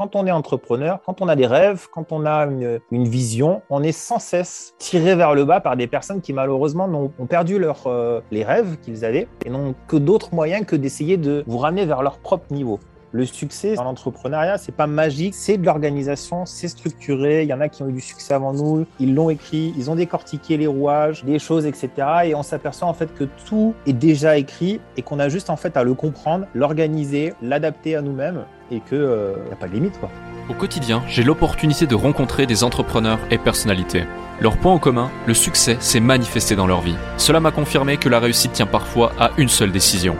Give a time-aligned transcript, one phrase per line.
[0.00, 3.82] quand on est entrepreneur, quand on a des rêves, quand on a une, vision, on
[3.82, 6.86] est sans cesse tiré vers le bas par des personnes qui malheureusement
[7.18, 11.44] ont, perdu euh, les rêves qu'ils avaient et n'ont que d'autres moyens que d'essayer de
[11.46, 12.80] vous ramener vers leur propre niveau.
[13.12, 17.42] Le succès dans l'entrepreneuriat, c'est pas magique, c'est de l'organisation, c'est structuré.
[17.42, 19.90] Il y en a qui ont eu du succès avant nous, ils l'ont écrit, ils
[19.90, 21.90] ont décortiqué les rouages, des choses, etc.
[22.26, 25.56] Et on s'aperçoit en fait que tout est déjà écrit et qu'on a juste en
[25.56, 29.72] fait à le comprendre, l'organiser, l'adapter à nous-mêmes et qu'il n'y euh, a pas de
[29.72, 30.08] limite quoi.
[30.48, 34.04] Au quotidien, j'ai l'opportunité de rencontrer des entrepreneurs et personnalités.
[34.40, 36.96] Leur point en commun, le succès s'est manifesté dans leur vie.
[37.18, 40.16] Cela m'a confirmé que la réussite tient parfois à une seule décision.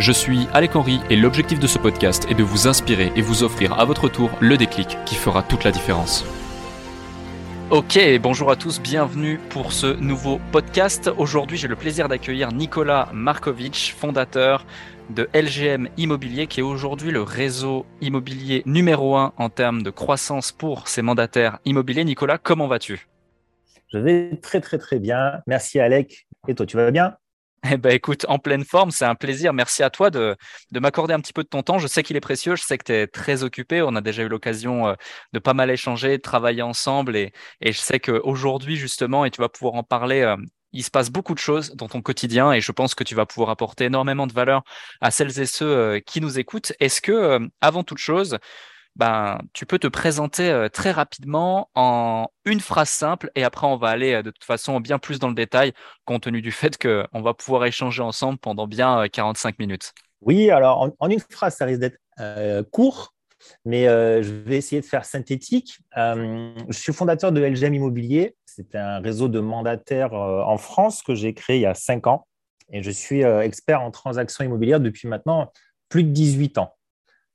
[0.00, 3.44] Je suis Alec Henry et l'objectif de ce podcast est de vous inspirer et vous
[3.44, 6.24] offrir à votre tour le déclic qui fera toute la différence.
[7.70, 11.12] Ok, bonjour à tous, bienvenue pour ce nouveau podcast.
[11.16, 14.66] Aujourd'hui, j'ai le plaisir d'accueillir Nicolas Markovic, fondateur
[15.10, 20.50] de LGM Immobilier, qui est aujourd'hui le réseau immobilier numéro un en termes de croissance
[20.50, 22.04] pour ses mandataires immobiliers.
[22.04, 23.06] Nicolas, comment vas-tu?
[23.92, 25.40] Je vais très très très bien.
[25.46, 26.26] Merci Alec.
[26.48, 27.14] Et toi, tu vas bien?
[27.70, 29.52] Eh ben, écoute, en pleine forme, c'est un plaisir.
[29.52, 30.36] Merci à toi de,
[30.70, 31.78] de m'accorder un petit peu de ton temps.
[31.78, 33.82] Je sais qu'il est précieux, je sais que tu es très occupé.
[33.82, 34.94] On a déjà eu l'occasion euh,
[35.32, 37.16] de pas mal échanger, de travailler ensemble.
[37.16, 40.36] Et, et je sais qu'aujourd'hui, justement, et tu vas pouvoir en parler, euh,
[40.72, 43.26] il se passe beaucoup de choses dans ton quotidien et je pense que tu vas
[43.26, 44.62] pouvoir apporter énormément de valeur
[45.00, 46.72] à celles et ceux euh, qui nous écoutent.
[46.80, 48.38] Est-ce que, avant toute chose,
[48.96, 53.76] ben, tu peux te présenter euh, très rapidement en une phrase simple et après on
[53.76, 55.72] va aller euh, de toute façon bien plus dans le détail
[56.04, 59.92] compte tenu du fait qu'on va pouvoir échanger ensemble pendant bien 45 euh, minutes.
[60.20, 61.98] Oui, alors en, une phrase, ça risque d'être
[62.70, 63.14] court,
[63.64, 65.80] mais je vais essayer de faire synthétique.
[65.96, 68.36] je suis fondateur de LGM Immobilier.
[68.46, 72.26] C'est un réseau de mandataires en France que j'ai créé il y a cinq ans
[72.72, 75.52] et je suis expert en transactions immobilières depuis maintenant
[75.90, 76.74] plus de 18 ans.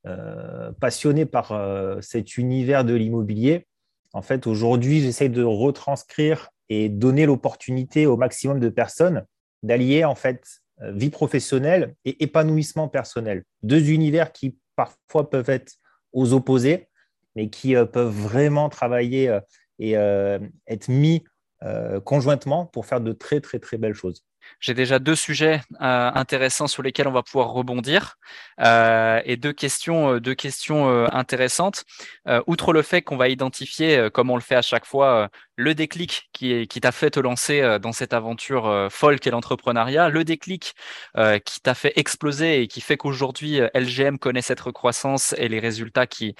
[0.08, 3.68] Euh, passionné par euh, cet univers de l'immobilier.
[4.14, 9.26] En fait, aujourd'hui, j'essaie de retranscrire et donner l'opportunité au maximum de personnes
[9.62, 10.42] d'allier en fait
[10.82, 13.44] euh, vie professionnelle et épanouissement personnel.
[13.62, 15.74] Deux univers qui parfois peuvent être
[16.14, 16.88] aux opposés,
[17.36, 19.38] mais qui peuvent vraiment travailler
[19.80, 21.24] et être mis
[22.04, 24.24] conjointement pour faire de très très très belles choses.
[24.60, 28.18] J'ai déjà deux sujets euh, intéressants sur lesquels on va pouvoir rebondir
[28.60, 31.86] euh, et deux questions, euh, deux questions intéressantes.
[32.48, 36.30] outre le fait qu'on va identifier, comme on le fait à chaque fois, le déclic
[36.34, 40.74] qui, t'a fait te lancer dans cette aventure folle qu'est l'entrepreneuriat, le déclic
[41.46, 46.08] qui t'a fait exploser et qui fait qu'aujourd'hui LGM connaît cette recroissance et les résultats
[46.08, 46.36] qui,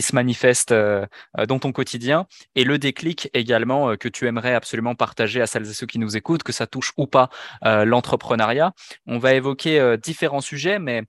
[0.00, 5.46] se manifestent dans ton quotidien, et le déclic également que tu aimerais absolument partager à
[5.46, 7.30] celles et ceux qui nous écoutent, que ça touche ou pas
[7.62, 8.72] l'entrepreneuriat.
[9.06, 11.02] On va évoquer euh, différents sujets, mais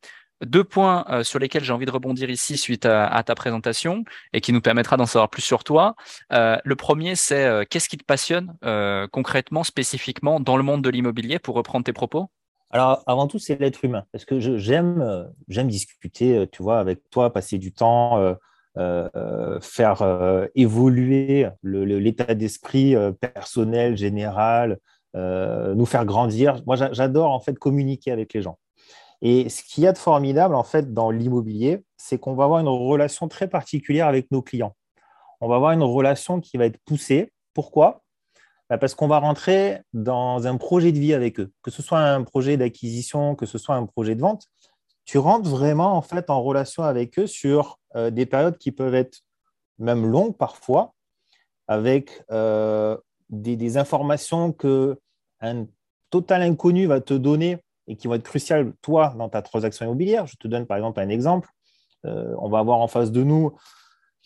[0.45, 4.41] deux points euh, sur lesquels j'ai envie de rebondir ici suite à, ta présentation et
[4.41, 5.95] qui nous permettra d'en savoir plus sur toi.
[6.29, 8.53] le premier, c'est qu'est-ce qui te passionne
[9.11, 12.29] concrètement, spécifiquement dans le monde de l'immobilier, pour reprendre tes propos?
[12.72, 17.31] Alors, avant tout, c'est l'être humain, parce que j'aime j'aime discuter, tu vois, avec toi,
[17.31, 18.35] passer du temps,
[19.62, 24.77] faire évoluer l'état d'esprit personnel, général, euh,
[25.16, 26.62] nous faire grandir.
[26.66, 28.58] Moi, j'adore en fait communiquer avec les gens.
[29.22, 32.59] Et ce qu'il y a de formidable en fait dans l'immobilier, c'est qu'on va avoir
[32.59, 34.75] une relation très particulière avec nos clients.
[35.42, 37.31] On va avoir une relation qui va être poussée.
[37.54, 38.04] Pourquoi?
[38.70, 42.00] Bah, Parce qu'on va rentrer dans un projet de vie avec eux, que ce soit
[42.00, 44.48] un projet d'acquisition, que ce soit un projet de vente.
[45.06, 48.96] Tu rentres vraiment en fait en relation avec eux sur euh, des périodes qui peuvent
[48.96, 49.20] être
[49.78, 50.94] même longues parfois,
[51.68, 52.98] avec euh,
[53.30, 55.00] des, informations que
[55.45, 55.67] un
[56.09, 57.57] total inconnu va te donner
[57.88, 60.28] et qui vont être cruciales, toi, dans ta transaction immobilière.
[60.28, 61.50] Je te donne par exemple un exemple.
[62.06, 63.56] Euh, on va avoir en face de nous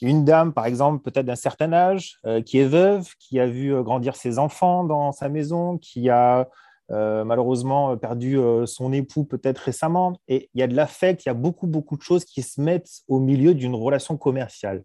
[0.01, 3.73] une dame, par exemple, peut-être d'un certain âge, euh, qui est veuve, qui a vu
[3.73, 6.47] euh, grandir ses enfants dans sa maison, qui a
[6.91, 10.13] malheureusement perdu son époux peut-être récemment.
[10.27, 12.59] Et il y a de l'affect, il y a beaucoup, beaucoup de choses qui se
[12.59, 14.83] mettent au milieu d'une relation commerciale.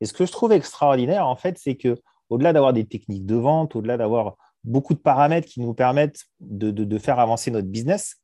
[0.00, 1.96] Et ce que je trouve extraordinaire, en fait, c'est que
[2.28, 4.34] au-delà d'avoir des techniques de vente, au-delà d'avoir
[4.64, 8.16] beaucoup de paramètres qui nous permettent de, faire avancer notre business,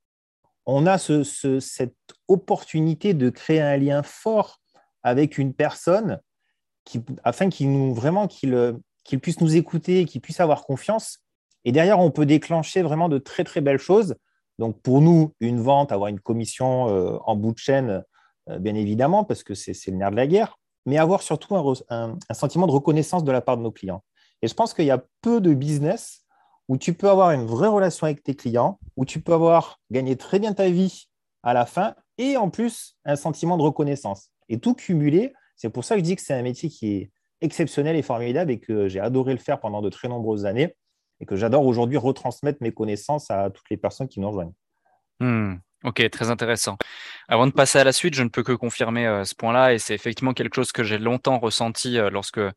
[0.66, 1.94] on a cette
[2.28, 4.60] opportunité de créer un lien fort
[5.02, 6.20] avec une personne
[7.25, 11.19] afin qu'il nous vraiment qu'il puisse nous écouter, qu'il puisse avoir confiance.
[11.64, 14.14] Et derrière, on peut déclencher vraiment de très très belles choses.
[14.58, 18.04] Donc pour nous, une vente, avoir une commission euh, en bout de chaîne,
[18.48, 22.19] euh, bien évidemment, parce que c'est le nerf de la guerre, mais avoir surtout un,
[22.32, 24.02] sentiment de reconnaissance de la part de nos clients.
[24.42, 26.25] Et je pense qu'il y a peu de business
[26.70, 30.14] où tu peux avoir une vraie relation avec tes clients, où tu peux avoir gagné
[30.14, 31.08] très bien ta vie
[31.43, 34.31] à la fin et en plus un sentiment de reconnaissance.
[34.49, 37.11] Et tout cumulé, C'est pour ça que je dis que c'est un métier qui est
[37.40, 40.76] exceptionnel et formidable et que j'ai adoré le faire pendant de très nombreuses années
[41.19, 44.55] et que j'adore aujourd'hui retransmettre mes connaissances à toutes les personnes qui nous rejoignent.
[45.19, 45.56] Hmm.
[45.82, 46.76] Ok, très intéressant.
[47.28, 49.78] Avant de passer à la suite, je ne peux que confirmer euh, ce point-là et
[49.78, 52.50] c'est effectivement quelque chose que j'ai longtemps ressenti euh, lorsque euh,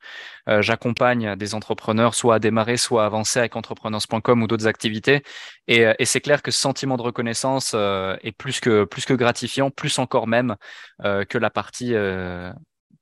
[0.60, 5.24] j'accompagne des entrepreneurs, soit à démarrer, soit à avancer avec entrepreneurs.com ou d'autres activités.
[5.70, 9.98] Et, c'est clair que ce sentiment de reconnaissance est plus que plus que gratifiant, plus
[9.98, 10.58] encore même
[11.02, 11.94] que la partie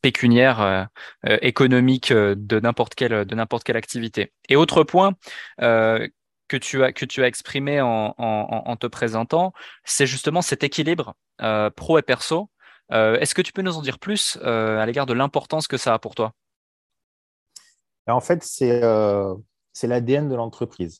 [0.01, 0.87] pécuniaire
[1.23, 4.31] économique de n'importe quelle de n'importe quelle activité.
[4.49, 5.15] Et autre point
[6.51, 9.53] que tu as, que tu as exprimé en, te présentant,
[9.85, 12.49] c'est justement cet équilibre euh, pro et perso.
[12.91, 15.77] Euh, est-ce que tu peux nous en dire plus euh, à l'égard de l'importance que
[15.77, 16.33] ça a pour toi?
[18.05, 18.81] En fait, c'est
[19.87, 20.99] l'ADN de l'entreprise.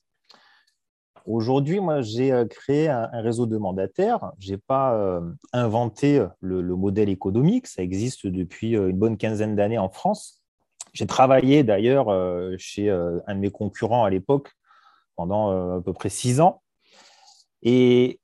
[1.26, 4.32] Aujourd'hui, moi, j'ai créé un, réseau de mandataires.
[4.40, 5.20] Je n'ai pas
[5.52, 7.68] inventé le, le, modèle économique.
[7.68, 10.42] Ça existe depuis une bonne quinzaine d'années en France.
[10.94, 12.08] J'ai travaillé d'ailleurs
[12.58, 14.54] chez un de mes concurrents à l'époque
[15.22, 16.64] pendant euh, à peu près six ans.
[17.62, 18.20] Et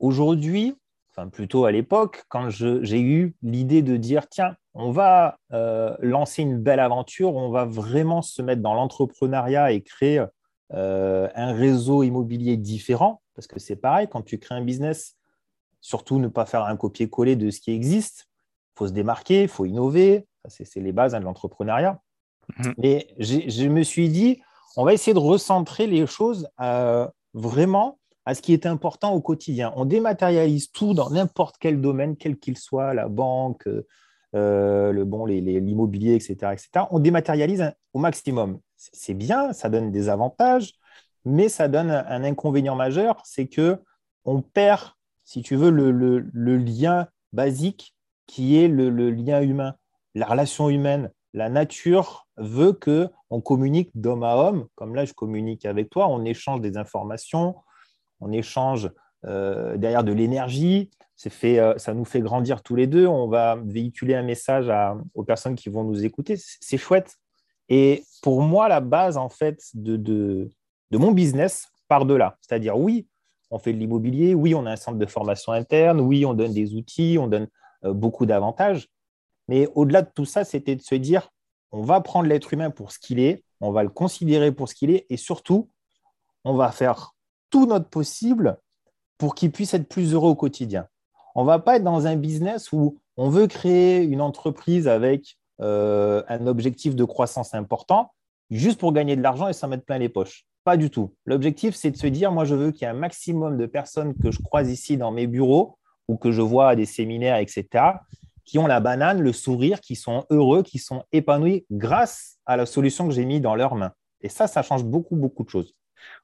[0.00, 0.76] aujourd'hui,
[1.08, 6.42] enfin plutôt à l'époque, quand j'ai eu l'idée de dire, tiens, on va euh, lancer
[6.42, 10.26] une belle aventure, on va vraiment se mettre dans l'entrepreneuriat et créer
[10.74, 15.16] euh, un réseau immobilier différent, parce que c'est pareil, quand tu crées un business,
[15.80, 18.26] surtout ne pas faire un copier-coller de ce qui existe,
[18.74, 21.98] il faut se démarquer, il faut innover, c'est les bases hein, de l'entrepreneuriat.
[22.58, 22.72] Mmh.
[22.76, 24.42] Mais je me suis dit,
[24.76, 29.20] on va essayer de recentrer les choses euh, vraiment à ce qui est important au
[29.20, 29.72] quotidien.
[29.76, 33.68] On dématérialise tout dans n'importe quel domaine, quel qu'il soit, la banque,
[34.34, 36.86] euh, le bon, l'immobilier, etc., etc.
[36.90, 38.58] On dématérialise au maximum.
[38.76, 40.74] C'est bien, ça donne des avantages,
[41.24, 43.80] mais ça donne un inconvénient majeur, c'est que
[44.24, 44.92] on perd,
[45.24, 47.94] si tu veux, le, lien basique
[48.26, 49.76] qui est le, lien humain,
[50.14, 55.12] la relation humaine la nature veut que on communique d'homme à homme, comme là je
[55.12, 57.56] communique avec toi, on échange des informations,
[58.20, 58.90] on échange
[59.26, 60.90] euh, derrière de l'énergie,
[61.44, 64.72] euh, ça nous fait grandir tous les deux, on va véhiculer un message
[65.14, 67.16] aux personnes qui vont nous écouter, c'est chouette.
[67.68, 70.48] Et pour moi, la base en fait de, de,
[70.92, 73.06] mon business part de là, c'est-à-dire oui,
[73.50, 76.54] on fait de l'immobilier, oui, on a un centre de formation interne, oui, on donne
[76.54, 77.48] des outils, on donne
[77.84, 78.88] euh, beaucoup d'avantages,
[79.48, 81.30] mais au-delà de tout ça, c'était de se dire,
[81.72, 84.74] on va prendre l'être humain pour ce qu'il est, on va le considérer pour ce
[84.74, 85.70] qu'il est, et surtout,
[86.44, 87.12] on va faire
[87.50, 88.58] tout notre possible
[89.18, 90.88] pour qu'il puisse être plus heureux au quotidien.
[91.34, 95.36] On ne va pas être dans un business où on veut créer une entreprise avec
[95.60, 98.12] euh, un objectif de croissance important,
[98.50, 100.46] juste pour gagner de l'argent et s'en mettre plein les poches.
[100.64, 101.14] Pas du tout.
[101.24, 104.14] L'objectif, c'est de se dire, moi, je veux qu'il y ait un maximum de personnes
[104.14, 105.78] que je croise ici dans mes bureaux
[106.08, 107.66] ou que je vois à des séminaires, etc.,
[108.46, 112.64] qui ont la banane, le sourire, qui sont heureux, qui sont épanouis grâce à la
[112.64, 113.92] solution que j'ai mise dans leurs mains.
[114.22, 115.74] Et ça, ça change beaucoup, beaucoup de choses.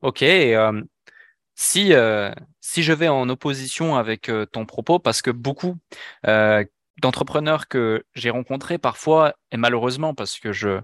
[0.00, 0.22] Ok.
[0.22, 0.82] Euh,
[1.54, 5.76] si, euh, si je vais en opposition avec euh, ton propos, parce que beaucoup
[7.00, 10.80] d'entrepreneurs que j'ai rencontrés parfois, et malheureusement, parce que je,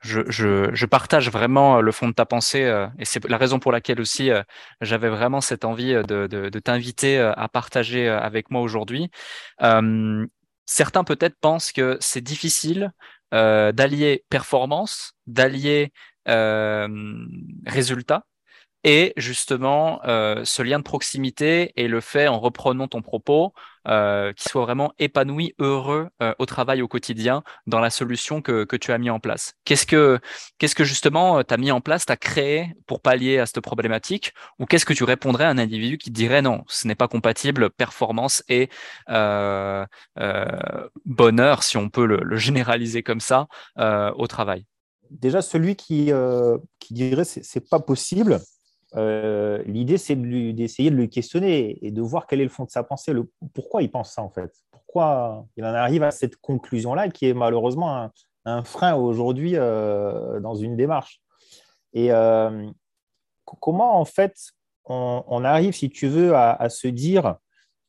[0.00, 2.62] je, je, partage vraiment le fond de ta pensée,
[2.98, 4.30] et c'est la raison pour laquelle aussi
[4.80, 9.08] j'avais vraiment cette envie de, de t'inviter à partager avec moi aujourd'hui
[10.66, 12.92] certains peut-être pensent que c'est difficile
[13.34, 15.92] euh, d'allier performance, d'allier
[16.28, 16.88] euh,
[17.66, 18.24] résultat
[18.84, 23.52] et justement euh, ce lien de proximité et le fait, en reprenant ton propos,
[23.88, 28.64] euh, qu'il soit vraiment épanoui, heureux euh, au travail au quotidien dans la solution que,
[28.64, 29.54] que tu as mis en place.
[29.64, 30.20] Qu'est-ce que,
[30.58, 33.46] qu'est-ce que justement euh, tu as mis en place, tu as créé pour pallier à
[33.46, 34.32] cette problématique?
[34.58, 37.70] Ou qu'est-ce que tu répondrais à un individu qui dirait non, ce n'est pas compatible,
[37.70, 38.68] performance et
[39.08, 39.84] euh,
[41.04, 43.46] bonheur, si on peut le, le généraliser comme ça,
[43.76, 44.64] au travail?
[45.10, 46.10] Déjà, celui qui,
[46.78, 48.40] qui dirait c'est, c'est pas possible,
[48.96, 52.70] euh, l'idée, c'est d'essayer de, lui questionner et de voir quel est le fond de
[52.70, 56.36] sa pensée, le, pourquoi il pense ça en fait, pourquoi il en arrive à cette
[56.36, 58.10] conclusion-là qui est malheureusement
[58.44, 61.22] un, frein aujourd'hui euh, dans une démarche.
[61.94, 62.68] Et euh,
[63.44, 64.34] comment en fait
[64.84, 67.36] on, arrive, si tu veux, à, se dire,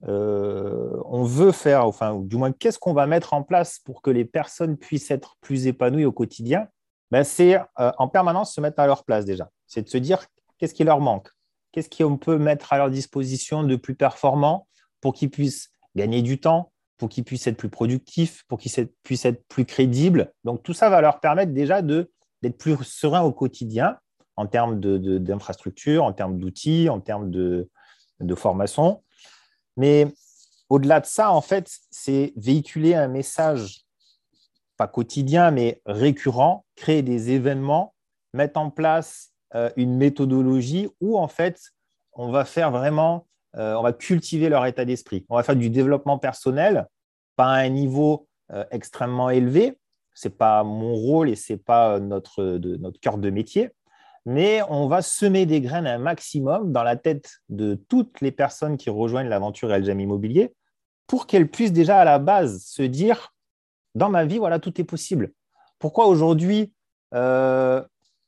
[0.04, 4.26] on veut faire, enfin, du moins, qu'est-ce qu'on va mettre en place pour que les
[4.26, 6.68] personnes puissent être plus épanouies au quotidien?
[7.10, 9.50] Ben, C'est en permanence se mettre à leur place déjà.
[9.66, 10.28] C'est de se dire
[10.64, 11.28] Qu'est-ce qui leur manque?
[11.74, 14.66] Qu'est-ce qu'on peut mettre à leur disposition de plus performant
[15.02, 19.26] pour qu'ils puissent gagner du temps, pour qu'ils puissent être plus productifs, pour qu'ils puissent
[19.26, 20.32] être plus crédibles?
[20.46, 23.98] Donc, tout ça va leur permettre déjà d'être plus sereins au quotidien
[24.38, 27.70] en termes d'infrastructures, en termes d'outils, en termes de,
[28.22, 29.04] de formation.
[29.76, 30.08] Mais
[30.70, 33.82] au-delà de ça, en fait, c'est véhiculer un message
[34.78, 37.94] pas quotidien, mais récurrent, créer des événements,
[38.34, 41.60] mettre en place euh, une méthodologie où en fait
[42.14, 45.26] on va faire vraiment, euh, on va cultiver leur état d'esprit.
[45.30, 46.88] On va faire du développement personnel,
[47.36, 49.78] pas à un niveau euh, extrêmement élevé.
[50.16, 53.72] Ce n'est pas mon rôle et ce n'est pas notre, de, notre cœur de métier,
[54.26, 58.78] mais on va semer des graines un maximum dans la tête de toutes les personnes
[58.78, 60.54] qui rejoignent l'aventure Eljam Immobilier
[61.08, 63.34] pour qu'elles puissent déjà à la base se dire
[63.96, 65.32] dans ma vie, voilà, tout est possible.
[65.80, 66.74] Pourquoi aujourd'hui,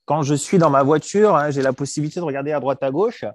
[0.06, 2.92] quand je suis dans ma voiture, hein, j'ai la possibilité de regarder à droite à
[2.92, 3.26] gauche.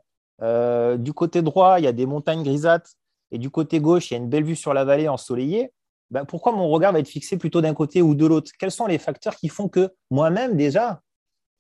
[0.43, 2.93] Euh, du côté droit, il y a des montagnes grisâtres
[3.31, 5.73] et du côté gauche, il y a une belle vue sur la vallée ensoleillée.
[6.11, 8.51] Ben, pourquoi mon regard va être fixé plutôt d'un côté ou de l'autre?
[8.59, 11.03] Quels sont les facteurs qui font que moi-même, déjà,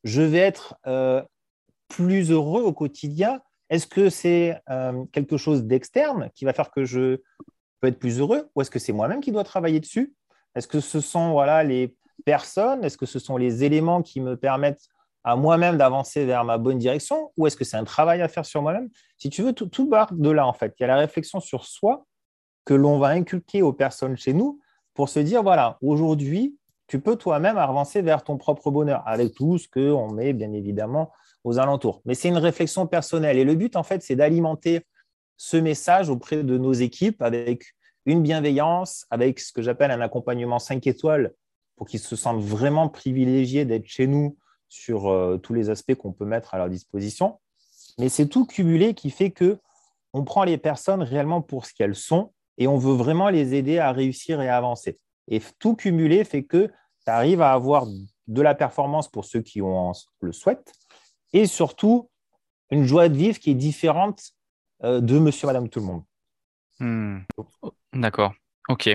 [0.02, 1.22] je vais être euh,
[1.88, 3.40] plus heureux au quotidien?
[3.68, 7.18] Est-ce que c'est euh, quelque chose d'externe qui va faire que je
[7.80, 8.48] peux être plus heureux?
[8.54, 10.14] Ou est-ce que c'est moi-même qui dois travailler dessus?
[10.56, 12.84] Est-ce que ce sont voilà, les personnes?
[12.84, 14.88] Est-ce que ce sont les éléments qui me permettent
[15.24, 18.46] à moi-même d'avancer vers ma bonne direction ou est-ce que c'est un travail à faire
[18.46, 18.88] sur moi-même?
[19.18, 20.74] Si tu veux, tout, part de là, en fait.
[20.78, 22.06] Il y a la réflexion sur soi
[22.64, 24.60] que l'on va inculquer aux personnes chez nous
[24.94, 29.58] pour se dire, voilà, aujourd'hui, tu peux toi-même avancer vers ton propre bonheur avec tout
[29.58, 31.12] ce qu'on met, bien évidemment,
[31.44, 32.02] aux alentours.
[32.04, 33.38] Mais c'est une réflexion personnelle.
[33.38, 34.84] Et le but, en fait, c'est d'alimenter
[35.36, 37.64] ce message auprès de nos équipes avec
[38.06, 41.32] une bienveillance, avec ce que j'appelle un accompagnement 5 étoiles
[41.76, 44.36] pour qu'ils se sentent vraiment privilégiés d'être chez nous
[44.70, 47.38] sur euh, tous les aspects qu'on peut mettre à leur disposition.
[47.98, 49.58] Mais c'est tout cumulé qui fait que
[50.14, 53.78] on prend les personnes réellement pour ce qu'elles sont et on veut vraiment les aider
[53.78, 54.98] à réussir et à avancer.
[55.28, 57.86] Et tout cumulé fait que tu arrives à avoir
[58.26, 60.72] de la performance pour ceux qui ont, le souhaitent
[61.32, 62.08] et surtout
[62.70, 64.32] une joie de vivre qui est différente
[64.84, 66.02] euh, de monsieur, madame, tout le monde.
[66.78, 67.18] Hmm.
[67.92, 68.32] D'accord.
[68.68, 68.88] Ok.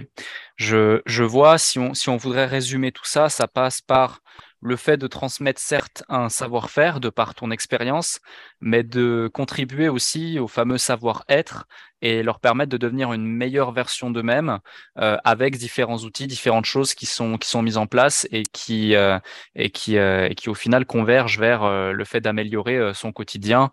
[0.56, 4.22] Je, je vois, si on, si on voudrait résumer tout ça, ça passe par
[4.66, 8.20] le fait de transmettre certes un savoir-faire de par ton expérience,
[8.62, 11.68] mais de contribuer aussi au fameux savoir-être
[12.02, 14.60] et leur permettre de devenir une meilleure version d'eux-mêmes
[14.98, 18.96] euh, avec différents outils, différentes choses qui sont, qui sont mises en place et qui,
[18.96, 19.20] euh,
[19.54, 23.70] et qui, euh, et qui au final convergent vers le fait d'améliorer son quotidien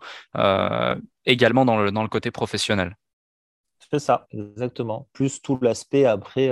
[1.25, 2.95] également dans le, dans le côté professionnel.
[3.91, 5.07] C'est ça, exactement.
[5.13, 6.49] Plus tout l'aspect après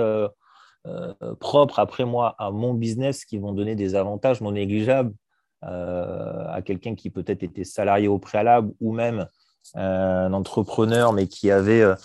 [1.40, 5.14] propres après moi à mon business qui vont donner des avantages non négligeables
[5.64, 9.28] euh, à quelqu'un qui peut-être était salarié au préalable ou même
[9.76, 11.96] un entrepreneur mais qui avait euh,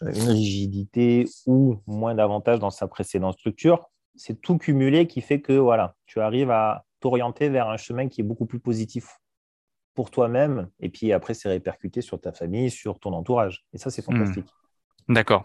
[0.00, 3.90] une rigidité ou moins d'avantages dans sa précédente structure.
[4.14, 8.20] C'est tout cumulé qui fait que voilà, tu arrives à t'orienter vers un chemin qui
[8.20, 9.18] est beaucoup plus positif
[9.94, 13.64] pour toi-même et puis après c'est répercuté sur ta famille, sur ton entourage.
[13.72, 14.18] Et ça, c'est hmm.
[14.18, 14.46] fantastique.
[15.08, 15.44] D'accord.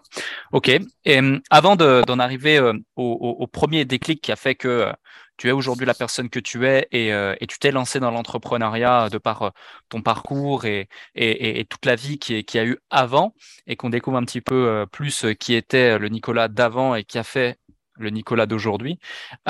[0.52, 0.68] OK.
[0.68, 4.92] Et euh, avant d'en arriver euh, au, premier déclic qui a fait que euh,
[5.36, 7.12] tu es aujourd'hui la personne que tu es et,
[7.46, 9.52] tu t'es lancé dans l'entrepreneuriat de par
[9.88, 13.34] ton parcours et, et, toute la vie qui, qui a eu avant
[13.66, 17.24] et qu'on découvre un petit peu plus qui était le Nicolas d'avant et qui a
[17.24, 17.58] fait
[18.00, 18.98] le Nicolas d'aujourd'hui.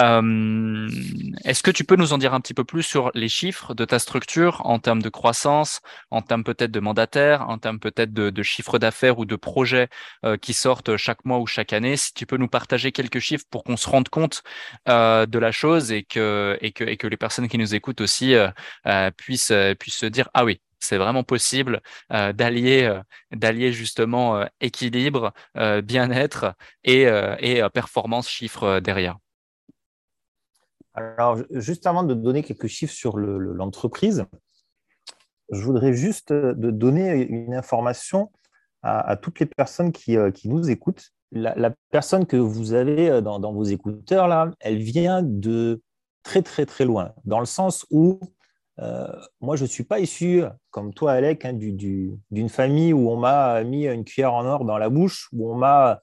[0.02, 0.88] Euh,
[1.44, 3.84] est-ce que tu peux nous en dire un petit peu plus sur les chiffres de
[3.84, 5.80] ta structure en termes de croissance,
[6.10, 9.88] en termes peut-être de mandataires, en termes peut-être de, de chiffre d'affaires ou de projets
[10.24, 11.96] euh, qui sortent chaque mois ou chaque année?
[11.96, 14.42] Si tu peux nous partager quelques chiffres pour qu'on se rende compte
[14.88, 18.00] euh, de la chose et que, et, que, et que les personnes qui nous écoutent
[18.00, 18.34] aussi
[19.16, 21.80] puissent, puissent se dire, ah oui, c'est vraiment possible
[22.12, 25.32] euh, d'allier euh, d'allier justement euh, équilibre,
[25.84, 29.18] bien-être et, et performance chiffre derrière.
[30.94, 34.24] Alors, juste avant de donner quelques chiffres sur l'entreprise,
[35.50, 38.30] je voudrais juste de donner une information
[38.82, 41.10] à, toutes les personnes qui, qui nous écoutent.
[41.32, 45.82] La, personne que vous avez dans, dans, vos écouteurs, là, elle vient de
[46.22, 48.20] très, très, très loin, dans le sens où
[49.40, 53.62] moi, je ne suis pas issu, comme toi, Alec, hein, d'une famille où on m'a
[53.62, 56.02] mis une cuillère en or dans la bouche, où on m'a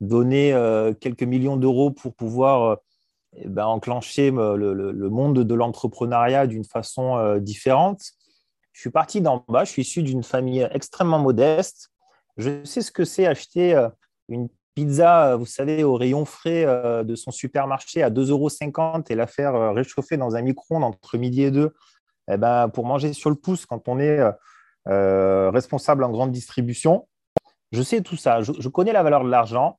[0.00, 2.76] donné euh, quelques millions d'euros pour pouvoir euh,
[3.36, 8.02] eh ben, enclencher le, monde de l'entrepreneuriat d'une façon différente.
[8.72, 11.90] Je suis parti d'en bas, je suis issu d'une famille extrêmement modeste.
[12.36, 13.88] Je sais ce que c'est acheter
[14.28, 16.64] une pizza, vous savez, au rayon frais
[17.04, 21.42] de son supermarché à 2,50 euros et la faire réchauffer dans un micro-ondes entre midi
[21.42, 21.74] et deux
[22.30, 24.32] eh ben, pour manger sur le pouce quand on est euh,
[24.88, 27.08] euh, responsable en grande distribution.
[27.72, 28.42] Je sais tout ça.
[28.42, 29.78] Je, connais la valeur de l'argent.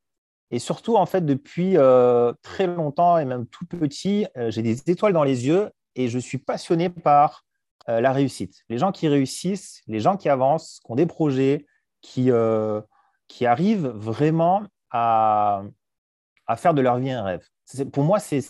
[0.52, 5.14] Et surtout, en fait, depuis euh, très longtemps et même tout petit, j'ai des étoiles
[5.14, 7.44] dans les yeux et je suis passionné par
[7.88, 8.64] la réussite.
[8.68, 11.66] Les gens qui réussissent, les gens qui avancent, qui ont des projets,
[12.02, 12.30] qui,
[13.30, 15.64] qui arrivent vraiment à,
[16.48, 17.48] à faire de leur vie un rêve.
[17.92, 18.42] pour moi, c'est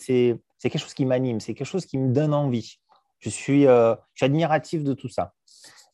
[0.62, 2.80] quelque chose qui m'anime, c'est quelque chose qui me donne envie.
[3.20, 5.34] Je suis, je suis admiratif de tout ça.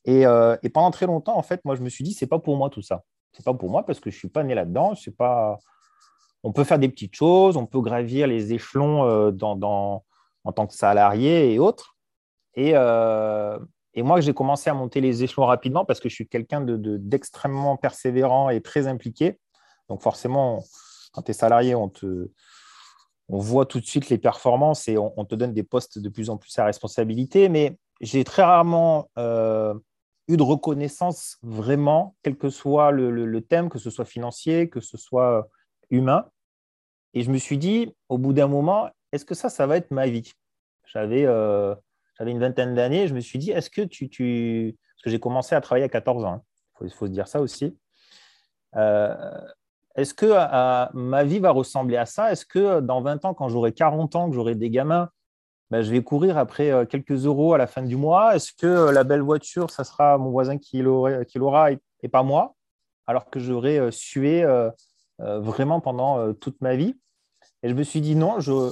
[0.05, 2.57] Et, et, pendant très longtemps, en fait, moi, je me suis dit, c'est pas pour
[2.57, 3.03] moi tout ça.
[3.31, 4.95] C'est pas pour moi parce que je suis pas né là-dedans.
[4.95, 5.57] C'est pas.
[6.43, 10.03] On peut faire des petites choses, on peut gravir les échelons dans, dans,
[10.43, 11.95] en tant que salarié et autres.
[12.55, 12.73] Et,
[13.97, 17.79] moi, j'ai commencé à monter les échelons rapidement parce que je suis quelqu'un d'extrêmement de,
[17.79, 19.39] persévérant et très impliqué.
[19.89, 20.63] Donc forcément,
[21.11, 22.29] quand tu es salarié, on, te,
[23.33, 26.29] on voit tout de suite les performances et on, te donne des postes de plus
[26.29, 27.49] en plus à responsabilité.
[27.49, 29.73] Mais j'ai très rarement euh,
[30.27, 34.97] eu de reconnaissance vraiment, quel que soit le, thème, que ce soit financier, que ce
[34.97, 35.49] soit
[35.89, 36.29] humain.
[37.15, 39.89] Et je me suis dit, au bout d'un moment, est-ce que ça, ça va être
[39.89, 40.31] ma vie?
[40.85, 41.25] J'avais...
[41.25, 41.73] Euh,
[42.19, 44.77] une vingtaine d'années, je me suis dit, est-ce que tu, tu...
[44.95, 46.45] Parce que j'ai commencé à travailler à 14 ans,
[46.81, 46.89] il hein.
[46.95, 47.75] faut, se dire ça aussi.
[48.75, 49.41] Euh,
[49.95, 50.33] est-ce que
[50.93, 52.31] ma vie va ressembler à ça?
[52.31, 55.09] Est-ce que dans 20 ans, quand j'aurai 40 ans, que j'aurai des gamins,
[55.69, 58.35] ben, je vais courir après euh, quelques euros à la fin du mois?
[58.35, 62.55] Est-ce que euh, la belle voiture, ça sera mon voisin qui l'aura et, pas moi?
[63.07, 64.45] Alors que j'aurai sué
[65.19, 66.95] vraiment pendant toute ma vie.
[67.63, 68.71] Et je me suis dit, non, je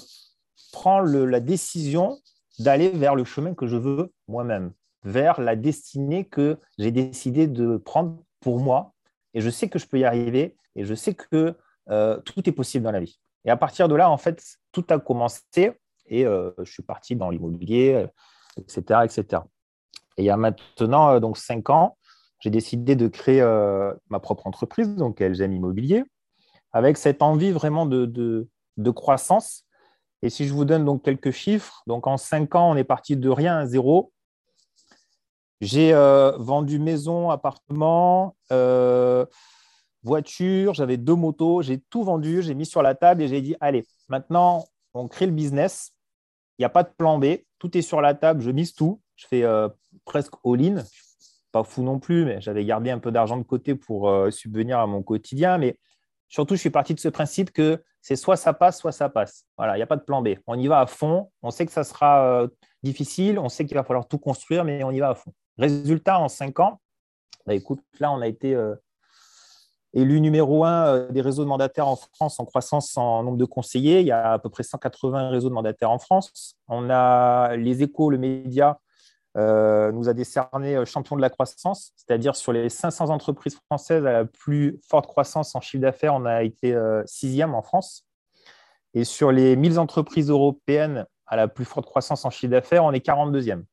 [0.72, 2.18] prends la décision
[2.60, 4.72] d'aller vers le chemin que je veux moi-même,
[5.04, 8.94] vers la destinée que j'ai décidé de prendre pour moi.
[9.34, 11.56] Et je sais que je peux y arriver et je sais que
[11.90, 13.20] euh, tout est possible dans la vie.
[13.46, 15.74] Et à partir de là, en fait, tout a commencé
[16.08, 18.06] et euh, je suis parti dans l'immobilier,
[18.58, 19.44] etc., etc.
[20.18, 21.98] Et il y a maintenant euh, donc cinq ans,
[22.40, 23.42] j'ai décidé de créer
[24.10, 26.04] ma propre entreprise, donc LGM Immobilier,
[26.72, 29.66] avec cette envie vraiment de, de, de croissance
[30.22, 33.18] et si je vous donne donc quelques chiffres, donc en cinq ans, on est parti
[33.18, 34.12] de rien à zéro.
[35.62, 39.28] J'ai euh, vendu maison, appartement, euh,
[40.02, 43.56] voiture, j'avais deux motos, j'ai tout vendu, j'ai mis sur la table et j'ai dit
[43.62, 44.66] allez, maintenant
[44.96, 45.94] on crée le business.
[46.58, 47.26] Il n'y a pas de plan B,
[47.60, 49.70] tout est sur la table, je mise tout, je fais euh,
[50.04, 50.84] presque all-in.
[51.52, 54.88] Pas fou non plus, mais j'avais gardé un peu d'argent de côté pour subvenir à
[54.88, 55.58] mon quotidien.
[55.58, 55.78] Mais
[56.30, 59.46] surtout, je suis parti de ce principe que c'est soit ça passe, soit ça passe.
[59.58, 60.30] Voilà, il n'y a pas de plan B.
[60.48, 61.30] On y va à fond.
[61.42, 62.48] On sait que ça sera
[62.84, 63.38] difficile.
[63.38, 65.34] On sait qu'il va falloir tout construire, mais on y va à fond.
[65.58, 66.80] Résultat, en cinq ans,
[67.46, 68.76] bah, écoute, là, on a été euh,
[69.94, 73.46] élu numéro un euh, des réseaux de mandataires en France en croissance en nombre de
[73.46, 74.02] conseillers.
[74.02, 76.56] Il y a à peu près 180 réseaux de mandataires en France.
[76.68, 78.80] On a les échos, le média,
[79.36, 84.26] nous a décerné champion de la croissance, c'est-à-dire sur les 500 entreprises françaises à la
[84.26, 88.06] plus forte croissance en chiffre d'affaires, on a été sixième en France.
[88.94, 92.92] Et sur les 1000 entreprises européennes à la plus forte croissance en chiffre d'affaires, on
[92.92, 93.64] est 42e.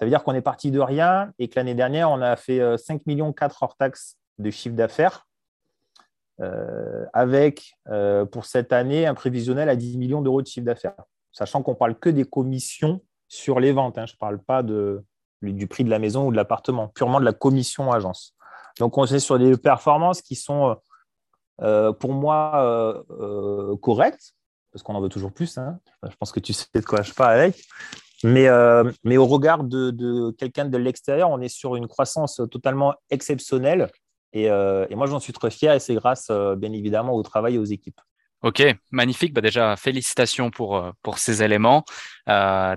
[0.00, 2.78] Ça veut dire qu'on est parti de rien et que l'année dernière, on a fait
[2.78, 5.26] 5 millions 4 hors taxes de chiffre d'affaires,
[7.12, 7.74] avec
[8.32, 10.94] pour cette année un prévisionnel à 10 millions d'euros de chiffre d'affaires,
[11.32, 13.96] sachant qu'on parle que des commissions sur les ventes.
[13.98, 14.06] Hein.
[14.06, 15.04] Je ne parle pas de,
[15.42, 18.34] du prix de la maison ou de l'appartement, purement de la commission agence.
[18.78, 20.76] Donc, on est sur des performances qui sont,
[21.62, 24.34] euh, pour moi, euh, euh, correctes,
[24.72, 25.58] parce qu'on en veut toujours plus.
[25.58, 25.78] Hein.
[26.02, 27.64] Je pense que tu sais de quoi je parle avec.
[28.24, 28.48] Mais,
[29.04, 33.88] mais au regard de, de quelqu'un de l'extérieur, on est sur une croissance totalement exceptionnelle.
[34.32, 37.58] Et, et moi, j'en suis très fier et c'est grâce, bien évidemment, au travail et
[37.58, 38.00] aux équipes.
[38.42, 39.32] Ok, magnifique.
[39.34, 41.84] Bah déjà, félicitations pour, pour ces éléments.
[42.28, 42.76] Euh,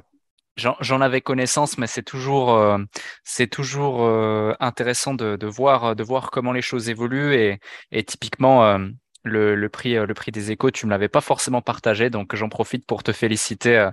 [0.55, 2.77] J'en avais connaissance, mais c'est toujours, euh,
[3.23, 7.33] c'est toujours euh, intéressant de, de, voir, de voir comment les choses évoluent.
[7.33, 7.59] Et,
[7.91, 8.77] et typiquement, euh,
[9.23, 12.49] le, le, prix, le prix des échos, tu me l'avais pas forcément partagé, donc j'en
[12.49, 13.89] profite pour te féliciter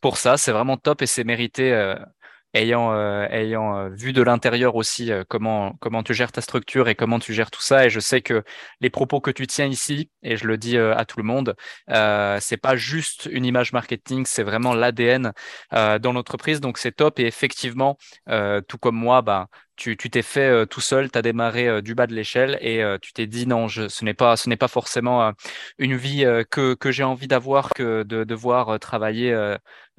[0.00, 0.36] pour ça.
[0.36, 1.94] C'est vraiment top et c'est mérité
[2.54, 6.88] ayant, euh, ayant euh, vu de l'intérieur aussi euh, comment, comment tu gères ta structure
[6.88, 7.86] et comment tu gères tout ça.
[7.86, 8.42] Et je sais que
[8.80, 11.54] les propos que tu tiens ici, et je le dis à tout le monde,
[11.90, 15.32] euh, c'est pas juste une image marketing, c'est vraiment l'ADN
[15.72, 16.60] dans l'entreprise.
[16.60, 17.18] Donc c'est top.
[17.18, 17.96] Et effectivement,
[18.68, 19.48] tout comme moi, bah,
[19.80, 23.26] tu t'es fait tout seul, tu as démarré du bas de l'échelle et tu t'es
[23.26, 25.32] dit non, je, ce n'est pas, ce n'est pas forcément
[25.78, 29.34] une vie que, que j'ai envie d'avoir que de devoir travailler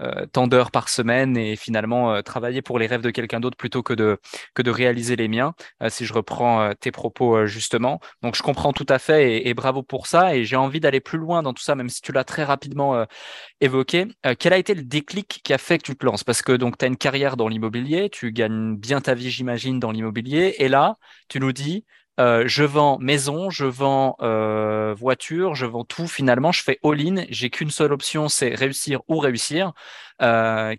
[0.01, 3.57] euh, tant d'heures par semaine et finalement euh, travailler pour les rêves de quelqu'un d'autre
[3.57, 4.17] plutôt que de,
[4.55, 7.99] que de réaliser les miens, euh, si je reprends tes propos justement.
[8.23, 11.19] Donc je comprends tout à fait et, bravo pour ça et j'ai envie d'aller plus
[11.19, 13.05] loin dans tout ça, même si tu l'as très rapidement
[13.59, 14.07] évoqué.
[14.39, 16.23] quel a été le déclic qui a fait que tu te lances?
[16.23, 19.70] Parce que donc tu as une carrière dans l'immobilier, tu gagnes bien ta vie j'imagine
[19.79, 20.55] dans l'immobilier.
[20.59, 20.97] Et là
[21.29, 21.85] tu nous dis
[22.19, 26.07] euh, je vends maison, je vends euh, voiture, je vends tout.
[26.07, 29.73] Finalement, je fais all-in, j'ai qu'une seule option, c'est réussir ou réussir.
[30.21, 30.75] Euh,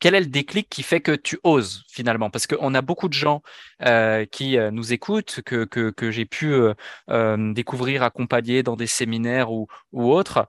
[0.00, 2.30] quel est le déclic qui fait que tu oses finalement?
[2.30, 3.42] Parce qu'on a beaucoup de gens
[4.30, 6.54] qui nous écoutent, que, que, que j'ai pu
[7.08, 10.46] découvrir, accompagner dans des séminaires ou, ou autres,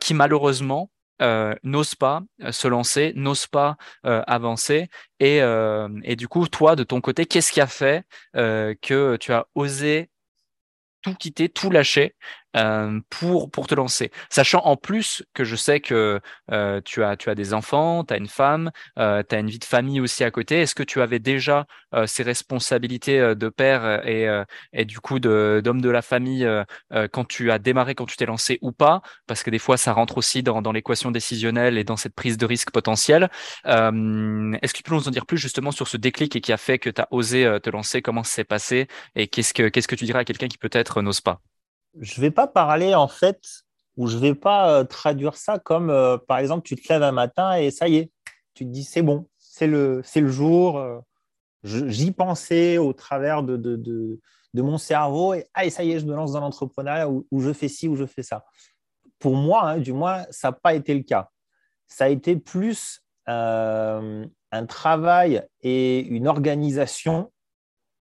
[0.00, 4.88] qui malheureusement n'osent pas se lancer, n'osent pas avancer.
[5.20, 5.38] Et,
[6.02, 10.10] et du coup, toi, de ton côté, qu'est-ce qui a fait que tu as osé
[11.02, 12.16] tout quitter, tout lâcher
[12.56, 14.10] euh, pour, pour te lancer.
[14.30, 16.20] Sachant en plus que je sais que
[16.52, 19.50] euh, tu, as, tu as des enfants, tu as une femme, euh, tu as une
[19.50, 20.62] vie de famille aussi à côté.
[20.62, 21.66] Est-ce que tu avais déjà
[22.06, 24.26] ces responsabilités de père et,
[24.74, 26.46] et du coup d'homme de, la famille
[27.12, 29.00] quand tu as démarré, quand tu t'es lancé ou pas?
[29.26, 32.36] Parce que des fois, ça rentre aussi dans, dans l'équation décisionnelle et dans cette prise
[32.36, 33.30] de risque potentielle.
[33.64, 36.58] Est-ce que tu peux nous en dire plus justement sur ce déclic et qui a
[36.58, 38.02] fait que tu as osé te lancer?
[38.02, 38.88] Comment ça s'est passé?
[39.14, 41.40] Et qu'est-ce que, qu'est-ce que tu dirais à quelqu'un qui peut-être n'ose pas?
[42.00, 43.40] Je vais pas parler en fait,
[43.96, 47.12] ou je vais pas euh, traduire ça comme, euh, par exemple, tu te lèves un
[47.12, 48.12] matin et ça y est,
[48.54, 50.78] tu te dis c'est bon, c'est le, c'est le jour.
[50.78, 50.98] Euh,
[51.64, 56.06] j'y pensais au travers de, de, de, mon cerveau et ah, ça y est, je
[56.06, 58.44] me lance dans l'entrepreneuriat ou, je fais ci ou je fais ça.
[59.18, 61.30] Pour moi, hein, du moins, ça n'a pas été le cas.
[61.88, 67.32] Ça a été plus un travail et une organisation,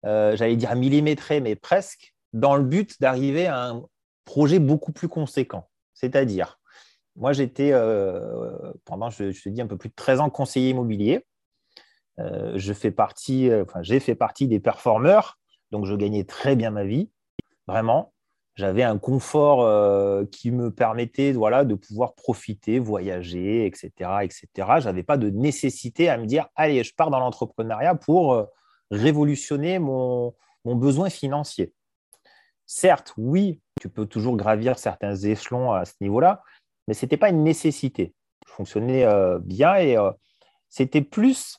[0.04, 3.84] j'allais dire millimétrée, mais presque, dans le but d'arriver à un
[4.24, 5.68] projet beaucoup plus conséquent.
[5.94, 6.58] C'est-à-dire,
[7.18, 11.26] moi, j'étais euh, pendant, je, te dis, un peu plus de 13 ans conseiller immobilier.
[12.20, 15.38] Euh, je fais partie, euh, enfin, j'ai fait partie des performeurs,
[15.72, 17.10] donc je gagnais très bien ma vie,
[17.66, 18.12] vraiment.
[18.54, 19.60] J'avais un confort
[20.32, 23.92] qui me permettait voilà, de pouvoir profiter, voyager, etc.
[24.22, 24.48] etc.
[24.80, 28.48] Je n'avais pas de nécessité à me dire, allez, je pars dans l'entrepreneuriat pour
[28.90, 31.72] révolutionner mon, mon besoin financier.
[32.70, 36.42] Certes, oui, tu peux toujours gravir certains échelons à ce niveau-là,
[36.86, 38.12] mais ce n'était pas une nécessité.
[38.46, 40.10] Je fonctionnais euh, bien et euh,
[40.68, 41.58] c'était plus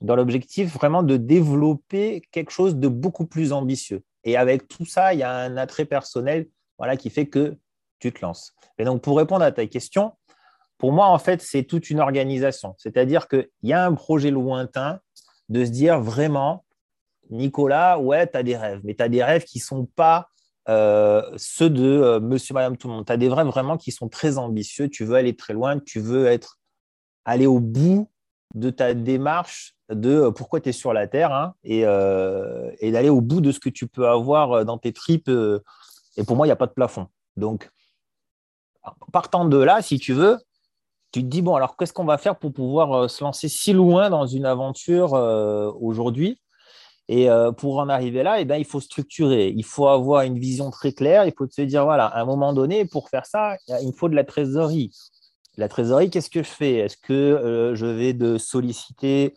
[0.00, 4.02] dans l'objectif vraiment de développer quelque chose de beaucoup plus ambitieux.
[4.24, 6.48] Et avec tout ça, il y a un attrait personnel
[6.78, 7.58] voilà, qui fait que
[7.98, 8.54] tu te lances.
[8.78, 10.12] Et donc, pour répondre à ta question,
[10.78, 12.74] pour moi, en fait, c'est toute une organisation.
[12.78, 14.98] C'est-à-dire qu'il y a un projet lointain
[15.50, 16.64] de se dire vraiment,
[17.30, 20.28] Nicolas, ouais, tu as des rêves, mais tu as des rêves qui ne sont pas
[20.68, 23.06] euh, ceux de euh, monsieur, madame, tout le monde.
[23.06, 24.88] Tu as des rêves vraiment qui sont très ambitieux.
[24.88, 26.58] Tu veux aller très loin, tu veux être,
[27.24, 28.10] aller au bout
[28.54, 33.08] de ta démarche de euh, pourquoi tu es sur la Terre hein, et, et d'aller
[33.08, 35.30] au bout de ce que tu peux avoir dans tes tripes.
[36.16, 37.08] et pour moi, il n'y a pas de plafond.
[37.36, 37.70] Donc,
[39.12, 40.38] partant de là, si tu veux,
[41.12, 44.10] tu te dis, bon, alors qu'est-ce qu'on va faire pour pouvoir se lancer si loin
[44.10, 45.12] dans une aventure
[45.80, 46.40] aujourd'hui?
[47.08, 50.38] Et euh, pour en arriver là, eh ben, il faut structurer, il faut avoir une
[50.38, 53.56] vision très claire, il faut se dire, voilà, à un moment donné, pour faire ça,
[53.68, 54.90] il faut de la trésorerie.
[55.56, 56.74] La trésorerie, qu'est-ce que je fais?
[56.74, 59.34] Est-ce que euh, je vais de solliciter